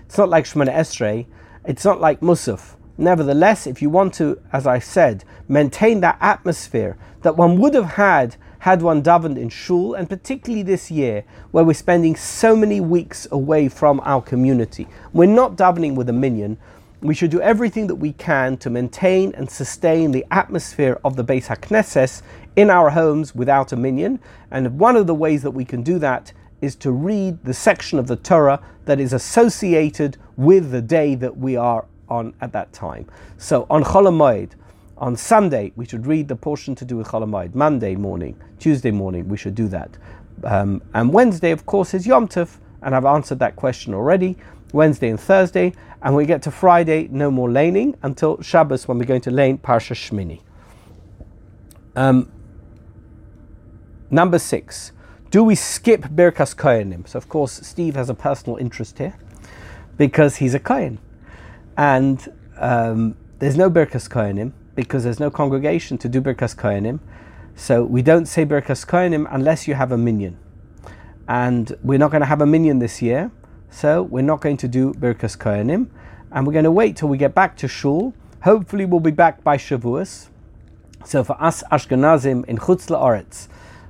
[0.07, 1.27] It's not like Shemona Esrei.
[1.65, 2.77] It's not like Musaf.
[3.01, 7.93] Nevertheless, if you want to, as I said, maintain that atmosphere that one would have
[7.93, 12.79] had had one davened in shul, and particularly this year where we're spending so many
[12.79, 16.59] weeks away from our community, we're not davening with a minion.
[17.01, 21.25] We should do everything that we can to maintain and sustain the atmosphere of the
[21.25, 22.21] Beis HaKnesses
[22.55, 24.21] in our homes without a minion.
[24.51, 27.99] And one of the ways that we can do that is to read the section
[27.99, 32.73] of the Torah that is associated with the day that we are on at that
[32.73, 33.07] time.
[33.39, 34.53] So on Cholamoid,
[34.99, 37.55] On Sunday, we should read the portion to do with Cholamayid.
[37.55, 39.97] Monday morning, Tuesday morning, we should do that.
[40.45, 44.37] Um, and Wednesday, of course, is Yom Tov, and I've answered that question already.
[44.75, 49.07] Wednesday and Thursday, and we get to Friday, no more laning until Shabbos when we're
[49.07, 50.43] going to lane Parsha Shmini.
[51.97, 52.31] Um,
[54.11, 54.93] number six,
[55.31, 57.09] do we skip Birkas Kohanim?
[57.09, 59.17] So, of course, Steve has a personal interest here
[59.97, 60.99] because he's a Kohen.
[61.77, 67.01] And um, there's no Birkas Kohanim because there's no congregation to do Birkas Kohanim.
[67.55, 70.39] So we don't say Birkas Kohanim unless you have a minion.
[71.29, 73.31] And we're not going to have a minion this year,
[73.71, 75.89] so we're not going to do Birkas Kohanim.
[76.33, 78.15] And we're going to wait till we get back to Shul.
[78.43, 80.29] Hopefully we'll be back by Shavuos.
[81.05, 83.49] So for us Ashkenazim in Chutz La'aretz,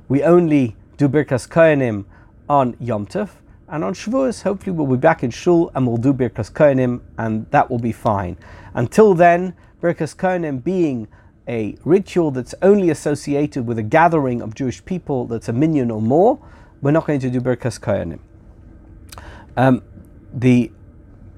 [0.09, 2.05] we only do Birkas Kohanim
[2.49, 3.31] on Yom Tov.
[3.71, 7.49] And on Shavuos, hopefully we'll be back in Shul and we'll do Birkas Kohanim and
[7.53, 8.37] that will be fine.
[8.75, 11.07] Until then, Birkas Kohanim being
[11.47, 16.03] a ritual that's only associated with a gathering of Jewish people that's a minyan or
[16.03, 16.41] more,
[16.83, 18.19] we're not going to do Birkas Kohanim.
[19.57, 19.83] Um,
[20.35, 20.73] the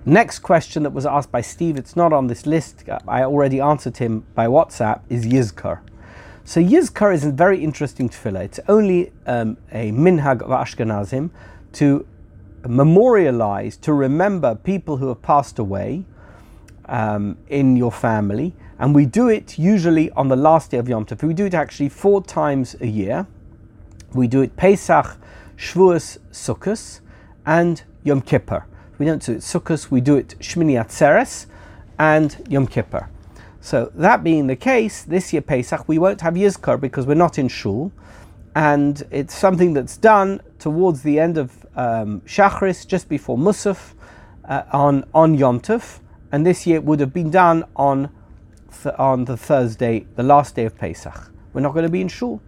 [0.07, 3.99] next question that was asked by Steve, it's not on this list, I already answered
[3.99, 5.81] him by WhatsApp, is Yizkor.
[6.45, 8.45] So Yizkor is a very interesting tefillah.
[8.45, 11.31] It's only um, a minhag of Ashkenazim
[11.75, 12.07] to
[12.67, 16.05] memorialize, to remember people who have passed away
[16.87, 18.55] um, in your family.
[18.79, 21.23] And we do it usually on the last day of Yom Tov.
[21.23, 23.27] We do it actually four times a year.
[24.13, 25.17] We do it Pesach,
[25.57, 27.01] Shavuos, Sukkot,
[27.47, 28.67] and Yom Kippur.
[28.99, 31.47] We don't do it Sukkot, we do it Shmini Atzeres
[31.99, 33.09] and Yom Kippur.
[33.61, 37.39] So that being the case, this year Pesach we won't have Yizkor because we're not
[37.39, 37.93] in Shul,
[38.55, 43.95] and it's something that's done towards the end of um, Shachris, just before Musaf,
[44.45, 48.11] uh, on on Yom Tov, and this year it would have been done on
[48.83, 51.31] th- on the Thursday, the last day of Pesach.
[51.53, 52.41] We're not going to be in Shul.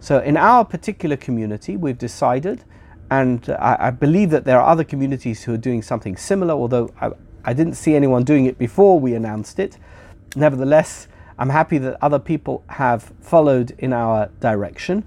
[0.00, 2.64] So in our particular community, we've decided,
[3.10, 6.90] and I, I believe that there are other communities who are doing something similar, although
[7.00, 7.10] I,
[7.44, 9.78] I didn't see anyone doing it before we announced it.
[10.34, 15.04] Nevertheless, I'm happy that other people have followed in our direction.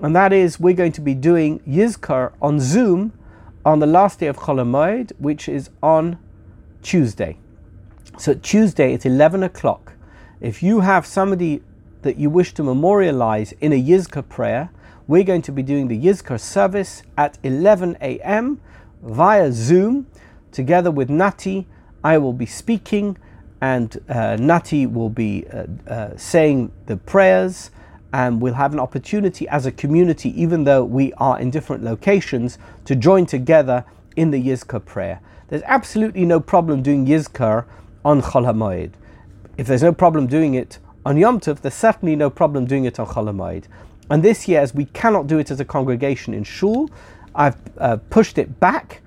[0.00, 3.12] And that is, we're going to be doing Yizkor on Zoom
[3.64, 6.18] on the last day of Cholamoid, which is on
[6.82, 7.36] Tuesday.
[8.16, 9.94] So Tuesday at 11 o'clock,
[10.40, 11.62] if you have somebody
[12.02, 14.70] that you wish to memorialize in a Yizkor prayer,
[15.08, 18.60] we're going to be doing the Yizkor service at 11 a.m.
[19.02, 20.06] via Zoom.
[20.52, 21.66] Together with Nati,
[22.04, 23.18] I will be speaking,
[23.60, 27.70] and uh, Nati will be uh, uh, saying the prayers,
[28.12, 32.58] and we'll have an opportunity as a community, even though we are in different locations,
[32.84, 33.84] to join together
[34.16, 35.20] in the Yizkor prayer.
[35.48, 37.64] There's absolutely no problem doing Yizkor
[38.04, 38.92] on Chol HaMoed.
[39.56, 42.98] If there's no problem doing it on Yom Tov, there's certainly no problem doing it
[42.98, 43.64] on Chol HaMoed.
[44.10, 46.90] And this year, as we cannot do it as a congregation in Shul,
[47.34, 49.02] I've uh, pushed it back,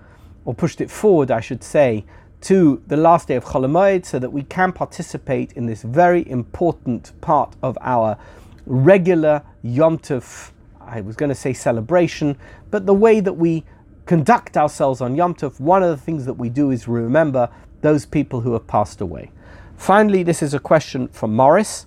[0.46, 2.06] or pushed it forward, I should say,
[2.42, 6.28] to the last day of Chol HaMoed so that we can participate in this very
[6.30, 8.18] important part of our
[8.66, 12.38] regular Yom Tov, I was going to say celebration,
[12.70, 13.64] but the way that we
[14.06, 17.50] conduct ourselves on Yom Tov, one of the things that we do is remember
[17.82, 19.32] those people who have passed away.
[19.78, 21.86] Finally, this is a question from Morris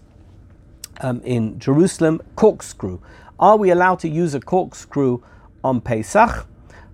[1.00, 3.00] um, in Jerusalem corkscrew.
[3.38, 5.22] Are we allowed to use a corkscrew
[5.62, 6.46] on Pesach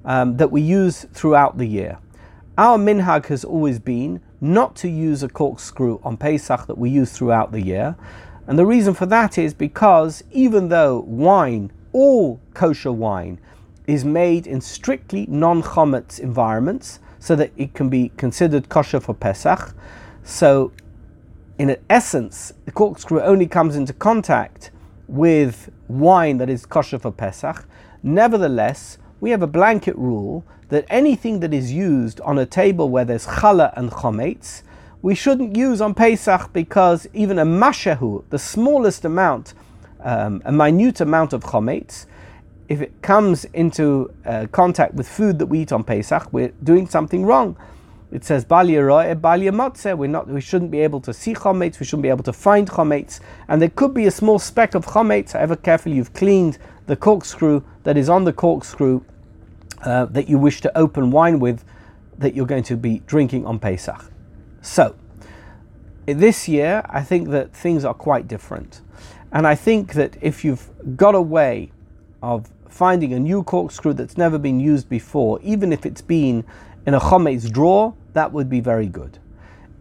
[0.05, 1.99] um, that we use throughout the year?
[2.59, 7.13] Our minhag has always been not to use a corkscrew on Pesach that we use
[7.13, 7.97] throughout the year.
[8.51, 13.39] And the reason for that is because even though wine, all kosher wine,
[13.87, 19.15] is made in strictly non chometz environments, so that it can be considered kosher for
[19.15, 19.73] Pesach.
[20.25, 20.73] So,
[21.59, 24.73] in essence, the corkscrew only comes into contact
[25.07, 27.65] with wine that is kosher for Pesach.
[28.03, 33.05] Nevertheless, we have a blanket rule that anything that is used on a table where
[33.05, 34.63] there's challah and chometz,
[35.03, 39.55] we shouldn't use on Pesach because even a mashahu, the smallest amount,
[40.01, 42.07] um, a minute amount of chometz,
[42.69, 46.87] if it comes into uh, contact with food that we eat on Pesach, we're doing
[46.87, 47.57] something wrong.
[48.13, 48.67] It says bal
[49.15, 50.29] bal We're not.
[50.29, 51.79] We shouldn't be able to see chometz.
[51.79, 53.21] We shouldn't be able to find chometz.
[53.49, 55.33] And there could be a small speck of chometz.
[55.33, 59.03] However carefully you've cleaned the corkscrew that is on the corkscrew
[59.83, 61.65] uh, that you wish to open wine with,
[62.19, 64.11] that you're going to be drinking on Pesach.
[64.63, 64.97] So
[66.07, 68.81] this year, I think that things are quite different,
[69.33, 71.71] and I think that if you've got a way
[72.23, 76.45] of finding a new corkscrew that's never been used before, even if it's been
[76.87, 79.19] in a chometz drawer, that would be very good.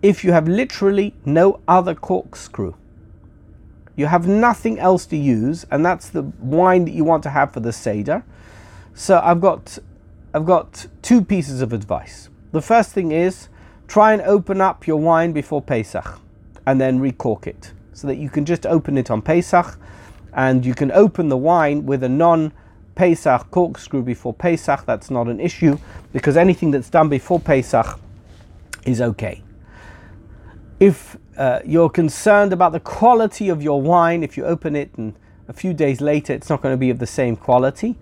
[0.01, 2.75] If you have literally no other corkscrew
[3.99, 7.51] you have nothing else to use, and that's the wine that you want to have
[7.51, 8.23] for the Seder.
[8.93, 9.77] So I've got,
[10.33, 12.29] I've got two pieces of advice.
[12.53, 13.49] The first thing is
[13.89, 16.19] try and open up your wine before Pesach
[16.65, 19.78] and then recork it so that you can just open it on Pesach
[20.34, 22.54] and you can open the wine with a non
[22.93, 24.86] Pesach corkscrew before Pesach.
[24.86, 25.80] That's not an issue
[26.13, 27.99] because anything that's done before Pesach
[28.86, 29.41] is okay.
[30.80, 35.15] If uh, you're concerned about the quality of your wine, if you open it and
[35.47, 37.95] a few days later it's not going to be of the same quality,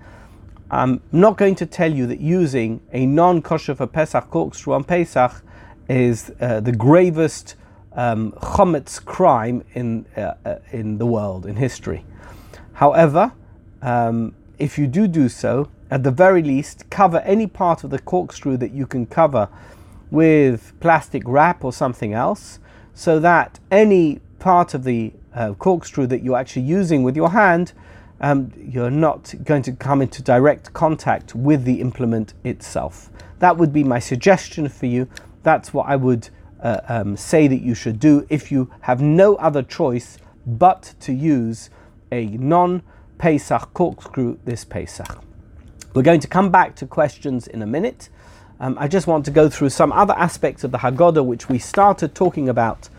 [0.69, 4.83] I'm not going to tell you that using a non kosher for Pesach corkscrew on
[4.83, 5.43] Pesach
[5.89, 7.55] is uh, the gravest
[7.93, 12.05] um, chometz crime in, uh, uh, in the world, in history.
[12.73, 13.31] However,
[13.81, 17.99] um, if you do do so, at the very least, cover any part of the
[17.99, 19.49] corkscrew that you can cover
[20.11, 22.59] with plastic wrap or something else,
[22.93, 27.73] so that any part of the uh, corkscrew that you're actually using with your hand,
[28.21, 33.09] um, you're not going to come into direct contact with the implement itself.
[33.39, 35.07] That would be my suggestion for you.
[35.47, 36.27] That's what I would
[36.61, 41.13] uh, um, say that you should do if you have no other choice but to
[41.13, 41.69] use
[42.11, 42.83] a non
[43.17, 45.23] Pesach corkscrew this Pesach.
[45.93, 48.09] We're going to come back to questions in a minute.
[48.59, 51.59] Um, I just want to go through some other aspects of the Haggadah which we
[51.59, 52.89] started talking about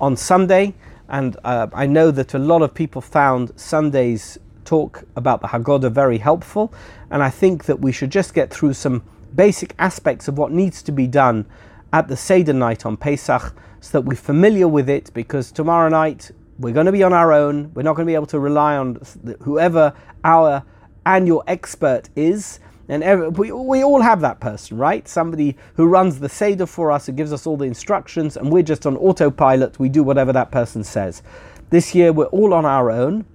[0.00, 0.72] on Sunday,
[1.10, 5.92] and uh, I know that a lot of people found Sunday's talk about the Haggadah
[5.92, 6.72] very helpful,
[7.10, 9.02] and I think that we should just get through some
[9.34, 11.44] basic aspects of what needs to be done
[11.92, 16.30] at the Seder night on Pesach so that we're familiar with it because tomorrow night
[16.58, 17.72] we're going to be on our own.
[17.74, 19.00] We're not going to be able to rely on
[19.42, 20.64] whoever our
[21.06, 22.60] annual expert is.
[22.88, 25.06] And every, we, we all have that person, right?
[25.06, 28.62] Somebody who runs the Seder for us, who gives us all the instructions, and we're
[28.62, 29.78] just on autopilot.
[29.78, 31.22] We do whatever that person says.
[31.70, 33.26] This year, we're all on our own,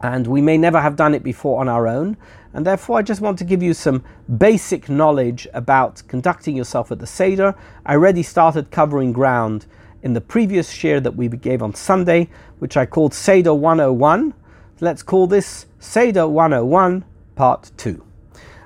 [0.00, 2.18] and we may never have done it before on our own.
[2.54, 4.04] And therefore, I just want to give you some
[4.38, 7.56] basic knowledge about conducting yourself at the Seder.
[7.84, 9.66] I already started covering ground
[10.04, 14.34] in the previous shiur that we gave on Sunday, which I called Seder 101.
[14.80, 18.04] Let's call this Seder 101 Part 2.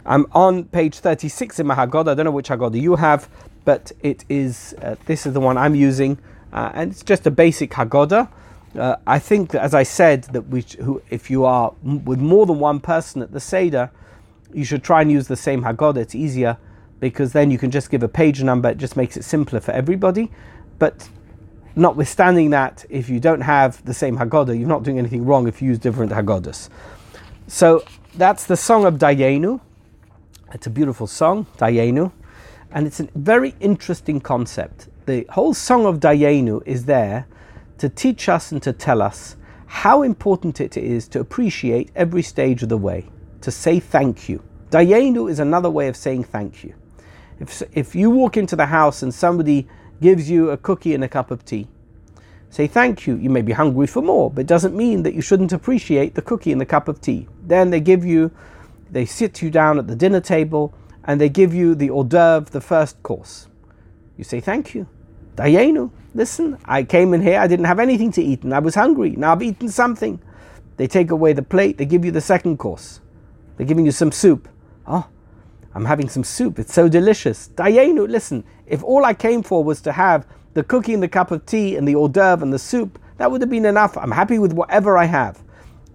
[0.04, 2.08] I'm on page 36 in my Haggadah.
[2.08, 3.28] I don't know which Haggadah you have,
[3.64, 6.18] but it is uh, this is the one I'm using,
[6.52, 8.30] uh, and it's just a basic Haggadah.
[8.76, 12.46] Uh, I think, as I said, that we, who, if you are m- with more
[12.46, 13.90] than one person at the Seder,
[14.52, 15.96] you should try and use the same Haggadah.
[15.98, 16.58] It's easier
[17.00, 18.70] because then you can just give a page number.
[18.70, 20.30] It just makes it simpler for everybody.
[20.78, 21.08] But
[21.76, 25.62] notwithstanding that, if you don't have the same Haggadah, you're not doing anything wrong if
[25.62, 26.68] you use different Haggadahs.
[27.46, 29.60] So that's the song of Dayenu.
[30.52, 32.12] It's a beautiful song, Dayenu,
[32.72, 34.88] and it's a very interesting concept.
[35.06, 37.26] The whole song of Dayenu is there
[37.78, 39.36] to teach us and to tell us
[39.66, 43.06] how important it is to appreciate every stage of the way,
[43.40, 44.42] to say thank you.
[44.70, 46.74] Dayenu is another way of saying thank you.
[47.40, 49.68] If, if you walk into the house and somebody
[50.00, 51.66] gives you a cookie and a cup of tea.
[52.50, 53.16] Say thank you.
[53.16, 56.22] You may be hungry for more, but it doesn't mean that you shouldn't appreciate the
[56.22, 57.28] cookie and the cup of tea.
[57.42, 58.30] Then they give you,
[58.90, 62.50] they sit you down at the dinner table and they give you the hors d'oeuvre,
[62.50, 63.48] the first course.
[64.16, 64.86] You say thank you.
[65.36, 68.74] Dayenu, listen, I came in here, I didn't have anything to eat and I was
[68.74, 69.10] hungry.
[69.10, 70.20] Now I've eaten something.
[70.76, 73.00] They take away the plate, they give you the second course.
[73.56, 74.48] They're giving you some soup.
[74.86, 75.06] Oh,
[75.74, 76.58] I'm having some soup.
[76.58, 77.48] It's so delicious.
[77.54, 81.30] Dayenu, listen, if all I came for was to have the cookie and the cup
[81.30, 83.96] of tea and the hors d'oeuvre and the soup, that would have been enough.
[83.96, 85.42] I'm happy with whatever I have.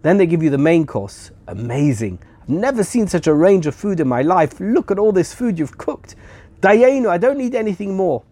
[0.02, 1.32] Then they give you the main course.
[1.48, 2.20] Amazing.
[2.42, 4.60] I've never seen such a range of food in my life.
[4.60, 6.16] Look at all this food you've cooked.
[6.60, 8.24] Dayenu, I don't need anything more.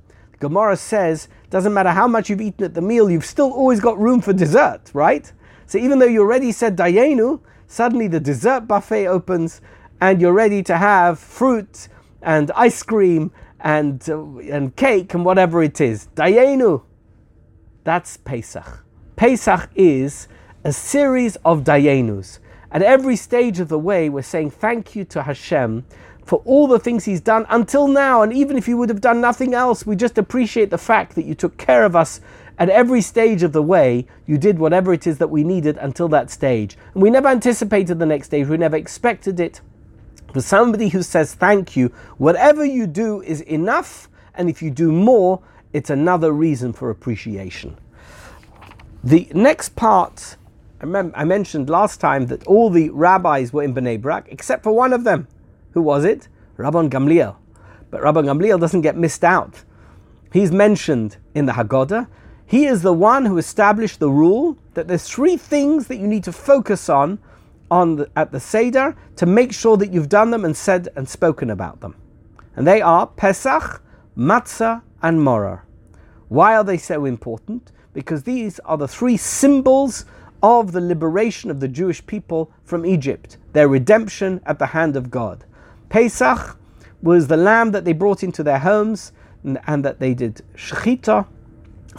[0.42, 3.98] Gemara says, doesn't matter how much you've eaten at the meal, you've still always got
[3.98, 5.32] room for dessert, right?
[5.68, 9.62] So even though you already said Dayenu, suddenly the dessert buffet opens
[10.02, 11.88] and you're ready to have fruit
[12.24, 16.08] and ice cream and, uh, and cake and whatever it is.
[16.16, 16.84] Dayenu.
[17.84, 18.84] That's Pesach.
[19.16, 20.28] Pesach is
[20.64, 22.40] a series of Dayenus.
[22.72, 25.86] At every stage of the way, we're saying thank you to Hashem
[26.26, 28.22] for all the things He's done until now.
[28.22, 31.26] And even if He would have done nothing else, we just appreciate the fact that
[31.26, 32.22] you took care of us
[32.58, 34.06] at every stage of the way.
[34.26, 36.78] You did whatever it is that we needed until that stage.
[36.94, 39.62] And we never anticipated the next stage, we never expected it.
[40.34, 44.92] For somebody who says thank you, whatever you do is enough, and if you do
[44.92, 45.42] more,
[45.74, 47.78] it's another reason for appreciation.
[49.04, 50.38] The next part,
[50.80, 54.64] I, remember, I mentioned last time that all the rabbis were in Bnei Brak, except
[54.64, 55.28] for one of them.
[55.74, 56.28] Who was it?
[56.58, 57.36] Rabban Gamliel.
[57.90, 59.64] But Rabban Gamliel doesn't get missed out.
[60.32, 62.08] He's mentioned in the Haggadah.
[62.46, 66.24] He is the one who established the rule that there's three things that you need
[66.26, 67.20] to focus on
[67.70, 71.08] on the, at the Seder to make sure that you've done them and said and
[71.08, 71.96] spoken about them.
[72.56, 73.82] And they are Pesach,
[74.18, 75.66] Matzah, and Moror.
[76.28, 77.72] Why are they so important?
[77.94, 80.06] Because these are the three symbols
[80.44, 85.12] of the liberation of the Jewish people from Egypt, their redemption at the hand of
[85.12, 85.46] God.
[85.92, 86.58] Pesach
[87.02, 89.12] was the lamb that they brought into their homes
[89.44, 91.28] and, and that they did shechita.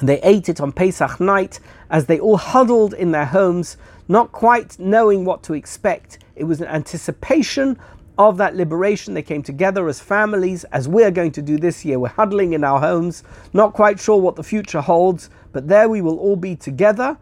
[0.00, 3.76] They ate it on Pesach night as they all huddled in their homes,
[4.08, 6.20] not quite knowing what to expect.
[6.36, 7.78] It was an anticipation
[8.16, 9.12] of that liberation.
[9.12, 11.98] They came together as families, as we're going to do this year.
[11.98, 13.22] We're huddling in our homes,
[13.52, 17.18] not quite sure what the future holds, but there we will all be together,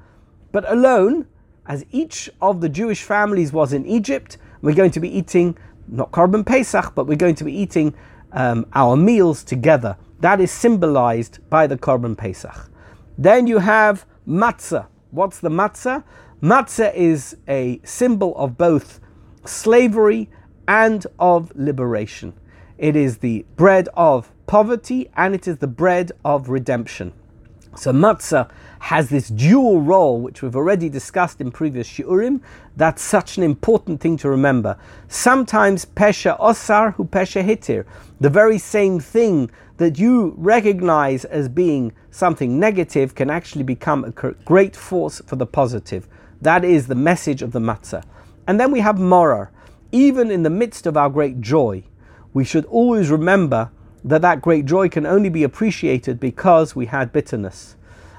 [0.52, 1.26] but alone,
[1.66, 4.38] as each of the Jewish families was in Egypt.
[4.62, 5.56] We're going to be eating
[5.90, 7.94] not Korban Pesach, but we're going to be eating
[8.32, 9.96] um, our meals together.
[10.20, 12.70] That is symbolized by the Korban Pesach.
[13.18, 14.86] Then you have matzah.
[15.10, 16.04] What's the matzah?
[16.42, 19.00] Matzah is a symbol of both
[19.44, 20.30] slavery
[20.68, 22.34] and of liberation.
[22.78, 27.12] It is the bread of poverty and it is the bread of redemption.
[27.76, 28.50] So matzah
[28.80, 32.40] has this dual role, which we've already discussed in previous shiurim.
[32.76, 34.76] That's such an important thing to remember.
[35.08, 37.84] Sometimes pesha osar hu pesha hitir,
[38.18, 44.10] the very same thing that you recognize as being something negative can actually become a
[44.44, 46.08] great force for the positive.
[46.42, 48.02] That is the message of the matzah.
[48.46, 49.50] And then we have moror.
[49.92, 51.84] Even in the midst of our great joy,
[52.32, 53.70] we should always remember
[54.04, 57.76] that that great joy can only be appreciated because we had bitterness.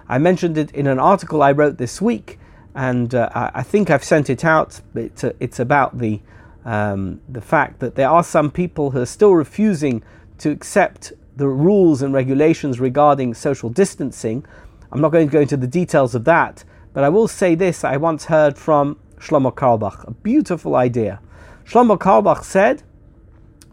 [0.08, 2.38] I mentioned it in an article I wrote this week,
[2.76, 4.82] and uh, I think I've sent it out.
[4.96, 6.22] It's, uh, it's about the
[6.64, 10.04] um, the fact that there are some people who are still refusing
[10.38, 14.46] to accept the rules and regulations regarding social distancing.
[14.92, 16.64] I'm not going to go into the details of that,
[16.94, 21.20] but I will say this: I once heard from Shlomo Carlebach a beautiful idea.
[21.66, 22.84] Shlomo Carlebach said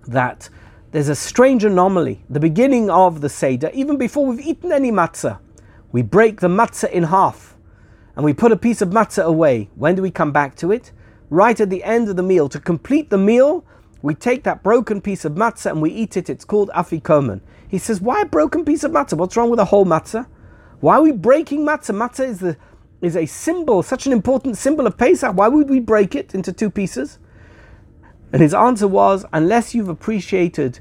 [0.06, 0.48] that
[0.90, 2.24] there's a strange anomaly.
[2.30, 5.38] The beginning of the Seder, even before we've eaten any matzah,
[5.92, 7.56] we break the matzah in half
[8.16, 9.68] and we put a piece of matzah away.
[9.74, 10.92] When do we come back to it?
[11.28, 12.48] Right at the end of the meal.
[12.48, 13.66] To complete the meal,
[14.00, 16.30] we take that broken piece of matzah and we eat it.
[16.30, 17.42] It's called afikomen.
[17.68, 19.18] He says, Why a broken piece of matzah?
[19.18, 20.26] What's wrong with a whole matzah?
[20.80, 21.94] Why are we breaking matzah?
[21.94, 22.56] Matzah is, the,
[23.02, 25.36] is a symbol, such an important symbol of Pesach.
[25.36, 27.18] Why would we break it into two pieces?
[28.32, 30.80] And his answer was unless you've appreciated,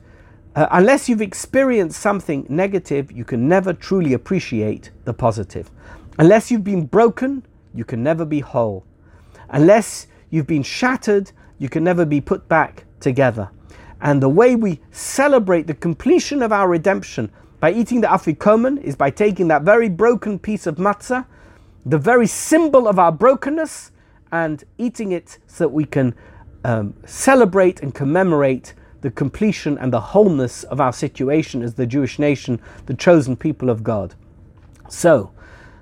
[0.55, 5.71] uh, unless you've experienced something negative, you can never truly appreciate the positive.
[6.19, 8.85] Unless you've been broken, you can never be whole.
[9.49, 13.49] Unless you've been shattered, you can never be put back together.
[14.01, 18.95] And the way we celebrate the completion of our redemption by eating the afikomen is
[18.95, 21.25] by taking that very broken piece of matzah,
[21.85, 23.91] the very symbol of our brokenness,
[24.31, 26.13] and eating it so that we can
[26.63, 32.19] um, celebrate and commemorate the completion and the wholeness of our situation as the Jewish
[32.19, 34.15] nation, the chosen people of God.
[34.89, 35.31] So,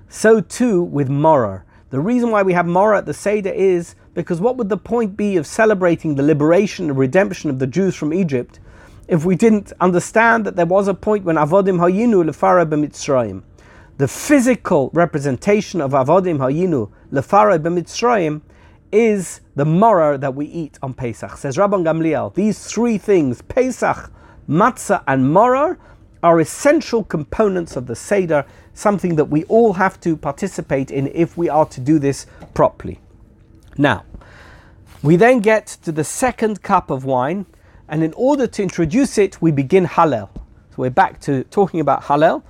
[0.08, 1.64] so too with Moror.
[1.90, 5.16] The reason why we have Moror at the Seder is because what would the point
[5.16, 8.60] be of celebrating the liberation and redemption of the Jews from Egypt
[9.08, 13.42] if we didn't understand that there was a point when Avodim Hayinu Lefara b'Mitzrayim,
[13.98, 18.40] the physical representation of Avodim Hayinu Lefara b'Mitzrayim
[18.92, 21.36] is the moror that we eat on Pesach.
[21.36, 24.10] Says Rabban Gamliel, these three things, Pesach,
[24.48, 25.78] matzah, and moror,
[26.22, 31.36] are essential components of the Seder, something that we all have to participate in if
[31.36, 33.00] we are to do this properly.
[33.78, 34.04] Now,
[35.02, 37.46] we then get to the second cup of wine,
[37.88, 40.30] and in order to introduce it, we begin Hallel.
[40.70, 42.42] So we're back to talking about Hallel.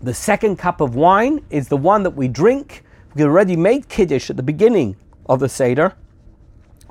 [0.00, 2.84] The second cup of wine is the one that we drink.
[3.14, 4.96] We already made Kiddush at the beginning
[5.26, 5.94] of the Seder.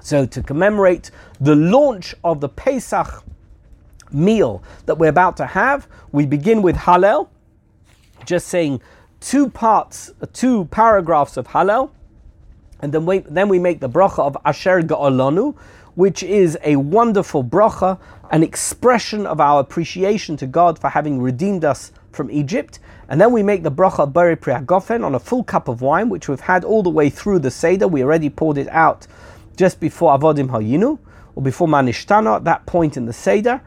[0.02, 3.24] So, to commemorate the launch of the Pesach
[4.12, 7.30] meal that we're about to have, we begin with Hallel,
[8.26, 8.82] just saying
[9.20, 11.92] two parts, two paragraphs of Hallel,
[12.82, 15.56] and then we, then we make the bracha of Asher Ga'olanu,
[15.96, 17.98] which is a wonderful bracha,
[18.30, 22.80] an expression of our appreciation to God for having redeemed us from Egypt.
[23.10, 26.30] And then we make the bracha bari priagofen on a full cup of wine, which
[26.30, 27.88] we've had all the way through the Seder.
[27.88, 29.08] We already poured it out
[29.58, 31.00] just before Avodim Hayinu,
[31.36, 33.62] or before Manishtana, at that point in the Seder.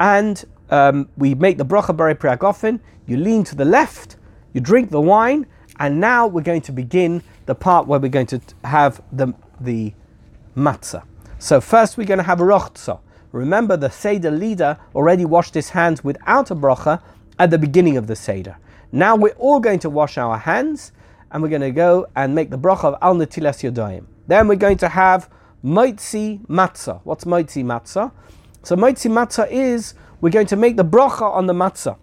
[0.00, 2.80] And um, we make the bracha bari priagofen.
[3.06, 4.16] You lean to the left,
[4.52, 5.46] you drink the wine,
[5.78, 9.92] and now we're going to begin the part where we're going to have the, the
[10.56, 11.04] matzah.
[11.38, 13.00] So first we're going to have a rochza.
[13.32, 17.02] Remember, the Seder leader already washed his hands without a bracha
[17.38, 18.56] at the beginning of the Seder.
[18.90, 20.92] Now we're all going to wash our hands
[21.30, 24.06] and we're going to go and make the bracha of Al Netilas Yadayim.
[24.26, 25.30] Then we're going to have
[25.64, 27.00] Moitzi Matzah.
[27.04, 28.12] What's Moitzi Matzah?
[28.62, 31.96] So Moitzi Matzah is we're going to make the bracha on the matzah.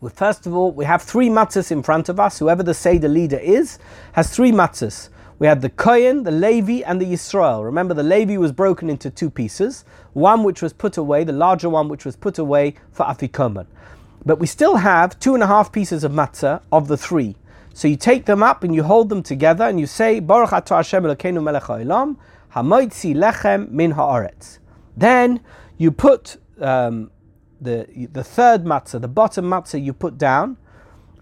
[0.00, 2.38] Well, first of all, we have three matzahs in front of us.
[2.38, 3.78] Whoever the Seder leader is
[4.12, 5.08] has three matzahs.
[5.38, 7.64] We have the Kohen, the Levi, and the Yisrael.
[7.64, 9.84] Remember, the Levi was broken into two pieces.
[10.12, 13.66] One which was put away, the larger one which was put away for Afikoman.
[14.24, 17.36] But we still have two and a half pieces of matzah of the three.
[17.74, 20.76] So you take them up and you hold them together and you say, Baruch atah
[20.76, 22.16] Hashem Elokeinu melech ha'olam,
[22.54, 24.58] hamoitzi lechem min haaretz.
[24.96, 25.40] Then
[25.78, 27.10] you put um,
[27.60, 30.56] the, the third matzah, the bottom matzah you put down,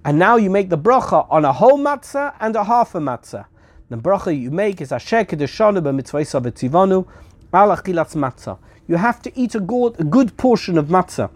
[0.04, 3.46] and now you make the bracha on a whole matzah and a half a matzah.
[3.88, 7.06] The bracha you make is Asher Kedeshanu b'mitzvaysa v'tzivanu
[7.52, 8.58] al achilas matzah.
[8.86, 11.30] You have to eat a good, a good portion of matzah.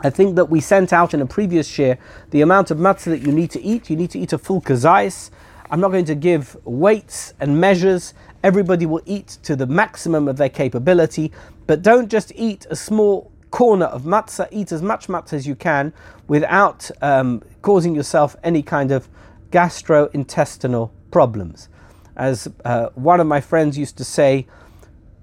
[0.00, 1.98] I think that we sent out in a previous year
[2.30, 3.90] the amount of matzah that you need to eat.
[3.90, 5.30] You need to eat a full kazais.
[5.70, 8.14] I'm not going to give weights and measures.
[8.44, 11.32] Everybody will eat to the maximum of their capability,
[11.66, 14.46] but don't just eat a small corner of matzah.
[14.52, 15.92] Eat as much matzah as you can
[16.28, 19.08] without um, causing yourself any kind of
[19.50, 21.68] gastrointestinal problems.
[22.16, 24.46] As uh, one of my friends used to say,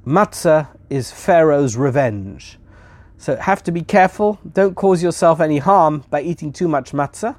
[0.05, 2.57] matzah is Pharaoh's revenge.
[3.17, 4.39] So have to be careful.
[4.53, 7.35] Don't cause yourself any harm by eating too much matzah.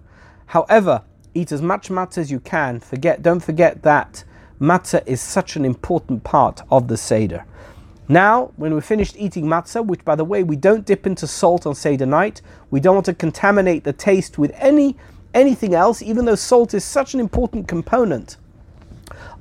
[0.46, 1.02] However,
[1.34, 2.80] eat as much matzah as you can.
[2.80, 4.24] Forget, don't forget that
[4.60, 7.44] matzah is such an important part of the seder.
[8.08, 11.66] Now, when we're finished eating matzah, which by the way we don't dip into salt
[11.66, 14.96] on seder night, we don't want to contaminate the taste with any
[15.34, 18.38] anything else, even though salt is such an important component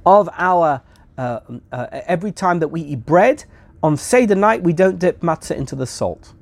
[0.05, 0.81] of our
[1.17, 1.39] uh,
[1.71, 3.45] uh, every time that we eat bread
[3.85, 6.33] on Seder night, we don't dip matzah into the salt.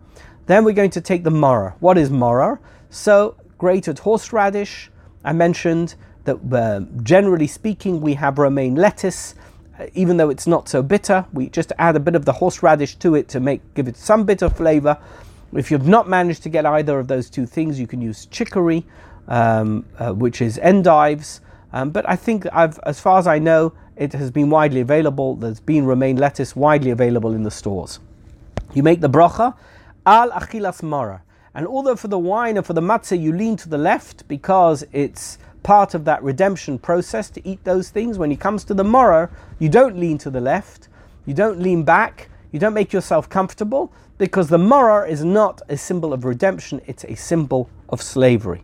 [0.45, 1.73] Then we're going to take the maror.
[1.81, 2.59] What is maror?
[2.89, 4.89] So, grated horseradish.
[5.25, 9.35] I mentioned that uh, generally speaking, we have romaine lettuce.
[9.77, 12.95] Uh, even though it's not so bitter, we just add a bit of the horseradish
[12.95, 14.97] to it to make give it some bitter flavor.
[15.51, 18.85] If you've not managed to get either of those two things, you can use chicory,
[19.27, 21.41] um, uh, which is endives.
[21.73, 25.35] Um, but I think, I've, as far as I know, it has been widely available.
[25.35, 27.99] There's been romaine lettuce widely available in the stores.
[28.73, 29.55] You make the bracha
[30.05, 31.21] al achilas maror.
[31.55, 34.83] And although for the wine and for the matzah you lean to the left because
[34.91, 38.83] it's part of that redemption process to eat those things, when it comes to the
[38.83, 39.29] maror,
[39.59, 40.89] you don't lean to the left,
[41.25, 45.77] you don't lean back, you don't make yourself comfortable because the maror is not a
[45.77, 48.63] symbol of redemption, it's a symbol of slavery.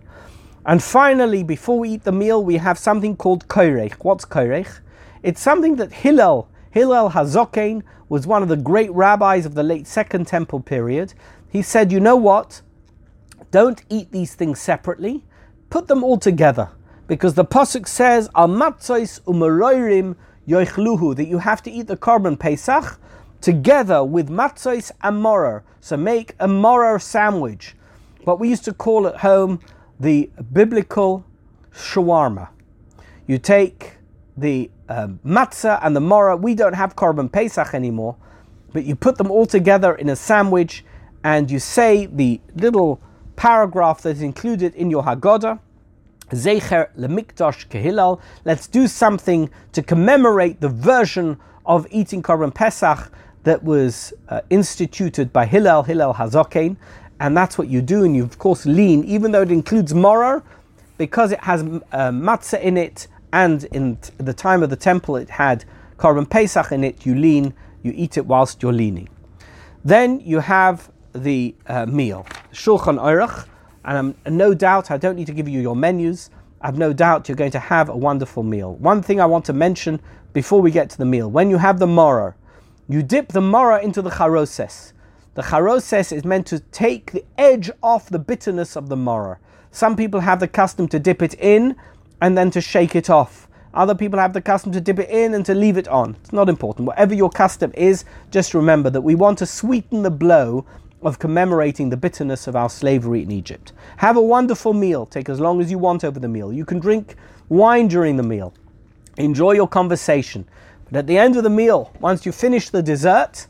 [0.65, 3.93] And finally, before we eat the meal, we have something called koirech.
[4.01, 4.79] What's koirech?
[5.21, 9.85] It's something that Hillel, Hillel Hazokain, was one of the great rabbis of the late
[9.85, 11.13] Second Temple period.
[11.49, 12.61] He said, You know what?
[13.51, 15.23] Don't eat these things separately,
[15.69, 16.69] put them all together.
[17.07, 20.15] Because the Pasuk says, Al matzois umaroirim
[20.47, 22.99] yoichluhu, that you have to eat the korban Pesach
[23.41, 25.63] together with matzois and.
[25.81, 27.75] So make a moror sandwich.
[28.25, 29.59] What we used to call at home
[29.99, 31.25] the biblical
[31.73, 32.49] shawarma.
[33.27, 33.97] You take
[34.37, 36.35] the um, matzah and the moror.
[36.35, 38.17] We don't have korban pesach anymore,
[38.73, 40.83] but you put them all together in a sandwich
[41.23, 42.99] and you say the little
[43.35, 45.59] paragraph that is included in your Haggadah.
[46.31, 48.21] Zecher lemikdash k'Hillel.
[48.45, 53.11] Let's do something to commemorate the version of eating korban pesach
[53.43, 56.77] that was uh, instituted by Hillel, Hillel Hazokain,
[57.19, 58.03] and that's what you do.
[58.03, 60.43] And you of course lean, even though it includes moror,
[60.97, 65.29] because it has uh, matzah in it and in the time of the temple it
[65.29, 65.65] had
[65.97, 67.53] korban pesach in it, you lean,
[67.83, 69.09] you eat it whilst you're leaning.
[69.83, 73.47] Then you have the uh, meal, Shulchan Aruch,
[73.85, 76.29] and um, no doubt I don't need to give you your menus.
[76.61, 78.75] I've no doubt you're going to have a wonderful meal.
[78.75, 80.01] One thing I want to mention
[80.33, 82.35] before we get to the meal: when you have the moror,
[82.87, 84.93] you dip the moror into the charoses.
[85.35, 89.39] The charoses is meant to take the edge off the bitterness of the moror.
[89.71, 91.75] Some people have the custom to dip it in
[92.21, 93.47] and then to shake it off.
[93.73, 96.15] Other people have the custom to dip it in and to leave it on.
[96.21, 96.87] It's not important.
[96.87, 100.65] Whatever your custom is, just remember that we want to sweeten the blow
[101.01, 103.71] of commemorating the bitterness of our slavery in Egypt.
[103.97, 105.05] Have a wonderful meal.
[105.05, 106.51] Take as long as you want over the meal.
[106.51, 107.15] You can drink
[107.47, 108.53] wine during the meal.
[109.17, 110.47] Enjoy your conversation.
[110.85, 113.47] But at the end of the meal, once you finish the dessert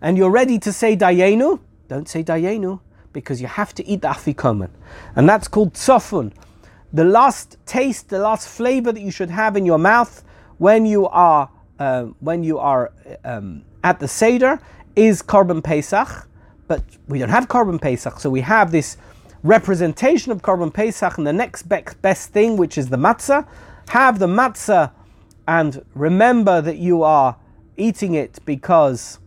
[0.00, 2.80] and you're ready to say Dayenu, don't say Dayenu
[3.12, 4.70] because you have to eat the afikomen.
[5.14, 6.32] And that's called tsofun
[6.92, 10.24] the last taste, the last flavor that you should have in your mouth
[10.58, 12.92] when you are uh, when you are
[13.24, 14.60] um, at the seder
[14.94, 16.28] is korban pesach.
[16.68, 18.96] But we don't have korban pesach, so we have this
[19.42, 23.46] representation of korban pesach and the next best thing, which is the matzah.
[23.88, 24.92] have the matzah
[25.48, 27.36] and remember that you are
[27.76, 29.18] eating it because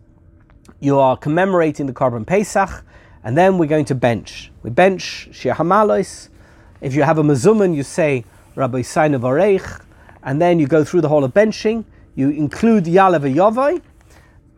[0.80, 2.84] you are commemorating the Korban Pesach,
[3.24, 4.50] and then we're going to bench.
[4.62, 6.28] We bench Shir Hamalos.
[6.80, 8.24] If you have a Mazuman, you say
[8.54, 9.82] Rabbi Sainav Areich,
[10.22, 11.84] and then you go through the whole of benching.
[12.14, 13.80] You include Ya'aleh V'yavo,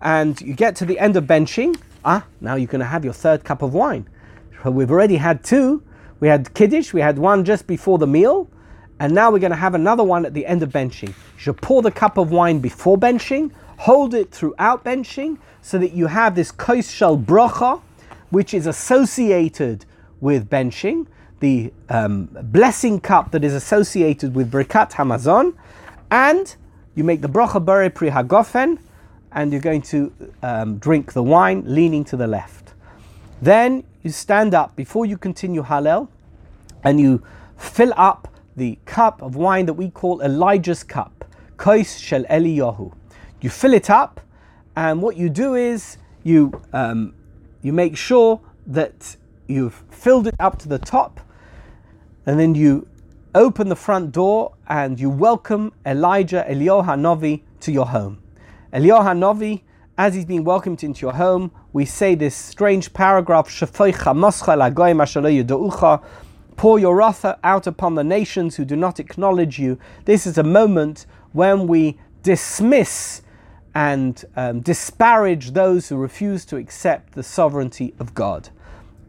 [0.02, 1.80] and you get to the end of benching.
[2.04, 4.08] Ah, now you're going to have your third cup of wine.
[4.64, 5.82] We've already had two.
[6.18, 8.50] We had Kiddush, we had one just before the meal,
[8.98, 11.08] and now we're going to have another one at the end of benching.
[11.08, 15.92] You should pour the cup of wine before benching, hold it throughout benching, so that
[15.92, 17.80] you have this kois shel bracha,
[18.30, 19.84] which is associated
[20.20, 21.06] with benching,
[21.40, 25.54] the um, blessing cup that is associated with Birkat Hamazon,
[26.10, 26.56] and
[26.94, 28.78] you make the bracha bere pri hagofen,
[29.32, 30.12] and you're going to
[30.42, 32.72] um, drink the wine leaning to the left.
[33.40, 36.08] Then you stand up before you continue Hallel,
[36.82, 37.22] and you
[37.56, 41.24] fill up the cup of wine that we call Elijah's cup,
[41.56, 42.92] Kois Shel Eliyahu.
[43.40, 44.20] You fill it up,
[44.74, 47.14] and what you do is you um,
[47.62, 49.16] you make sure that
[49.46, 51.20] you've filled it up to the top,
[52.28, 52.86] and then you
[53.34, 58.22] open the front door and you welcome Elijah Eliyahu Hanovi to your home.
[58.70, 59.62] Eliyahu Hanovi,
[59.96, 63.48] as he's being welcomed into your home, we say this strange paragraph:
[66.56, 69.78] Pour your wrath out upon the nations who do not acknowledge you.
[70.04, 73.22] This is a moment when we dismiss
[73.74, 78.50] and um, disparage those who refuse to accept the sovereignty of God.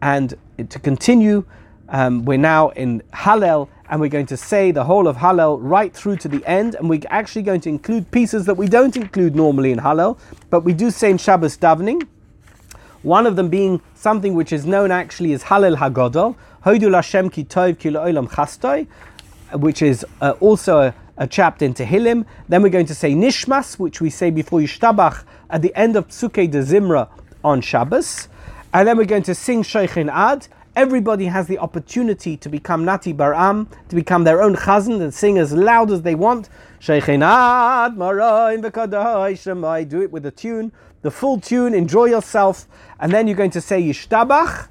[0.01, 0.35] And
[0.69, 1.43] to continue,
[1.89, 5.93] um, we're now in Hallel, and we're going to say the whole of Hallel right
[5.93, 9.35] through to the end, and we're actually going to include pieces that we don't include
[9.35, 10.19] normally in Hallel,
[10.49, 12.07] but we do say in Shabbos davening.
[13.01, 16.35] One of them being something which is known actually as Hallel Hagodol,
[16.65, 18.87] Hoidul Hashem ki tov ki chasdoi,
[19.53, 22.25] which is uh, also a, a chapter in Tehillim.
[22.49, 26.09] Then we're going to say Nishmas, which we say before Yishtabach at the end of
[26.09, 27.09] Psuke de Zimra
[27.43, 28.27] on Shabbos.
[28.73, 30.47] And then we're going to sing Shochen Ad.
[30.75, 35.37] Everybody has the opportunity to become Nati Baram, to become their own chazan and sing
[35.37, 36.49] as loud as they want.
[36.85, 37.07] Do it
[40.11, 42.67] with the tune, the full tune, enjoy yourself.
[42.99, 44.67] And then you're going to say Yishtabach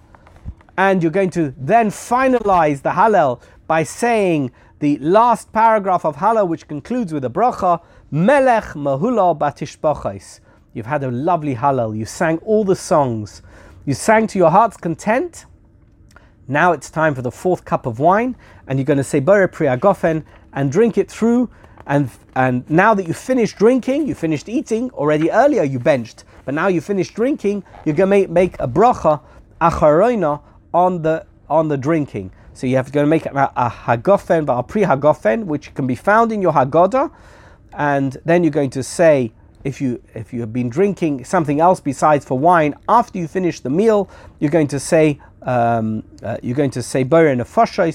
[0.77, 6.47] and you're going to then finalize the Hallel by saying the last paragraph of Hallel,
[6.49, 7.83] which concludes with a bracha,
[8.13, 10.39] Melech Mahula Batishbachais.
[10.73, 11.99] You've had a lovely Hallel.
[11.99, 13.43] You sang all the songs.
[13.85, 15.47] You sang to your heart's content.
[16.51, 18.35] Now it's time for the fourth cup of wine,
[18.67, 20.25] and you're going to say Bore Priagofen
[20.55, 21.51] and drink it through.
[21.87, 26.55] And, and now that you've finished drinking, you finished eating, already earlier you benched, but
[26.55, 29.21] now you finished drinking, you're going to make, make a bracha,
[29.61, 30.41] acharoina,
[30.73, 32.31] on the on the drinking.
[32.53, 35.95] So you have to make a, a hagofen, but a pre hagofen, which can be
[35.95, 37.11] found in your hagoda,
[37.73, 39.33] and then you're going to say
[39.65, 43.61] if you if you have been drinking something else besides for wine after you finish
[43.61, 44.09] the meal,
[44.41, 47.45] you're going to say um, uh, you're going to say ber and a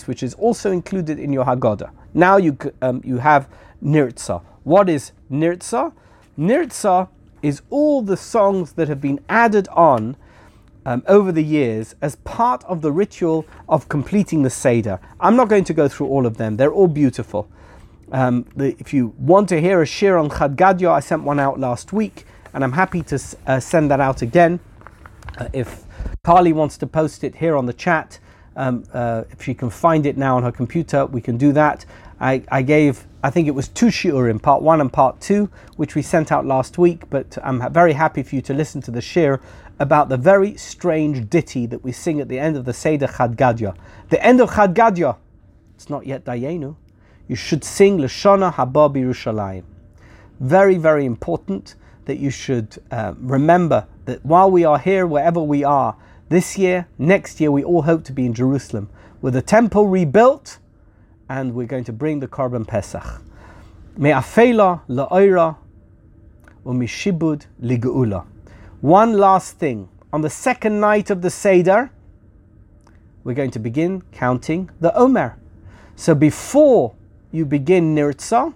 [0.05, 1.91] which is also included in your hagoda.
[2.13, 3.47] Now you um, you have
[3.83, 4.41] nirtza.
[4.63, 5.93] What is nirtza?
[6.37, 7.09] Nirtza
[7.41, 10.15] is all the songs that have been added on
[10.85, 14.99] um, over the years as part of the ritual of completing the Seder.
[15.19, 17.47] I'm not going to go through all of them, they're all beautiful.
[18.11, 21.39] Um, the, if you want to hear a shiur on Chad Gadya, I sent one
[21.39, 24.59] out last week, and I'm happy to uh, send that out again.
[25.37, 25.82] Uh, if
[26.23, 28.19] Carly wants to post it here on the chat,
[28.55, 31.85] um, uh, if she can find it now on her computer, we can do that.
[32.19, 35.95] I, I gave, I think it was two shiurim, part one and part two, which
[35.95, 38.99] we sent out last week, but I'm very happy for you to listen to the
[38.99, 39.41] shiur
[39.79, 43.35] about the very strange ditty that we sing at the end of the Seder Chad
[43.35, 43.75] Gadya.
[44.09, 45.17] The end of Chad Gadya,
[45.75, 46.75] it's not yet Dayenu.
[47.27, 49.63] You should sing Lashona Haba Yerushalayim.
[50.39, 51.75] Very, very important
[52.05, 55.95] that you should uh, remember that while we are here, wherever we are,
[56.29, 58.89] this year, next year, we all hope to be in Jerusalem
[59.21, 60.57] with the temple rebuilt
[61.29, 63.21] and we're going to bring the Korban Pesach.
[63.97, 65.57] Me'afela la'oira
[66.65, 68.25] u'mishibud ligeula.
[68.81, 69.89] One last thing.
[70.11, 71.91] On the second night of the Seder,
[73.23, 75.37] we're going to begin counting the Omer.
[75.95, 76.95] So before
[77.31, 78.53] you begin Nirtza,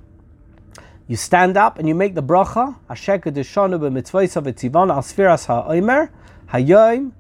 [1.08, 6.12] you stand up and you make the bracha, Asher Kedeshanu b'mitzvaysav etzivon al sfiras ha'omer,
[6.49, 7.14] hayoim,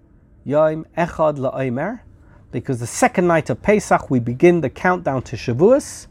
[0.45, 2.01] yoim echad la'omer.
[2.51, 6.07] Because the second night of Pesach, we begin the countdown to Shavuos,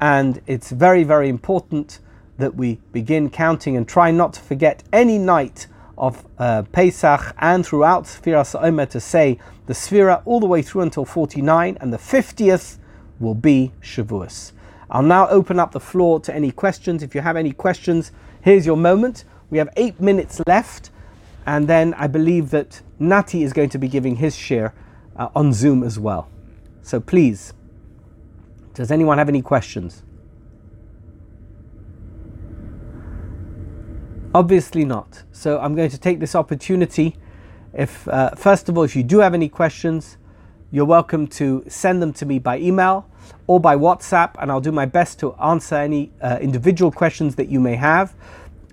[0.00, 1.98] and it's very, very important
[2.38, 5.66] that we begin counting and try not to forget any night
[5.98, 10.82] of uh, Pesach and throughout Sfiras Ha'omer to say the Sfira all the way through
[10.82, 12.78] until 49, and the 50th
[13.18, 14.52] will be Shavuos.
[14.92, 17.02] I'll now open up the floor to any questions.
[17.02, 18.12] If you have any questions,
[18.42, 19.24] here's your moment.
[19.48, 20.90] We have eight minutes left,
[21.46, 24.72] and then I believe that Nati is going to be giving his shiur
[25.16, 26.28] uh, on Zoom as well.
[26.82, 27.54] So please,
[28.74, 30.02] does anyone have any questions?
[34.34, 35.22] Obviously not.
[35.32, 37.16] So I'm going to take this opportunity.
[37.72, 40.18] If uh, first of all, if you do have any questions,
[40.70, 43.08] you're welcome to send them to me by email
[43.46, 47.48] or by WhatsApp, and I'll do my best to answer any uh, individual questions that
[47.48, 48.14] you may have.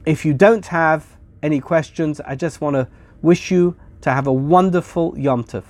[0.05, 2.87] If you don't have any questions, I just want to
[3.21, 5.63] wish you to have a wonderful Yom Tov.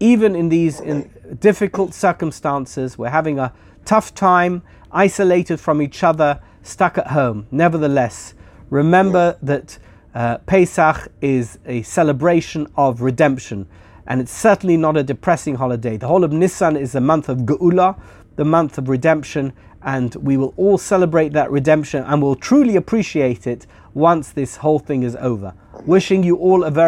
[0.00, 1.10] Even in these in
[1.40, 3.52] difficult circumstances, we're having a
[3.84, 4.62] tough time,
[4.92, 7.46] isolated from each other, stuck at home.
[7.50, 8.34] Nevertheless,
[8.70, 9.78] remember that
[10.14, 13.66] uh, Pesach is a celebration of redemption,
[14.08, 15.96] and it's certainly not a depressing holiday.
[15.96, 18.00] The whole of Nisan is the month of Geula,
[18.36, 19.52] the month of redemption,
[19.82, 24.78] and we will all celebrate that redemption and will truly appreciate it once this whole
[24.78, 25.52] thing is over.
[25.84, 26.86] Wishing you all a very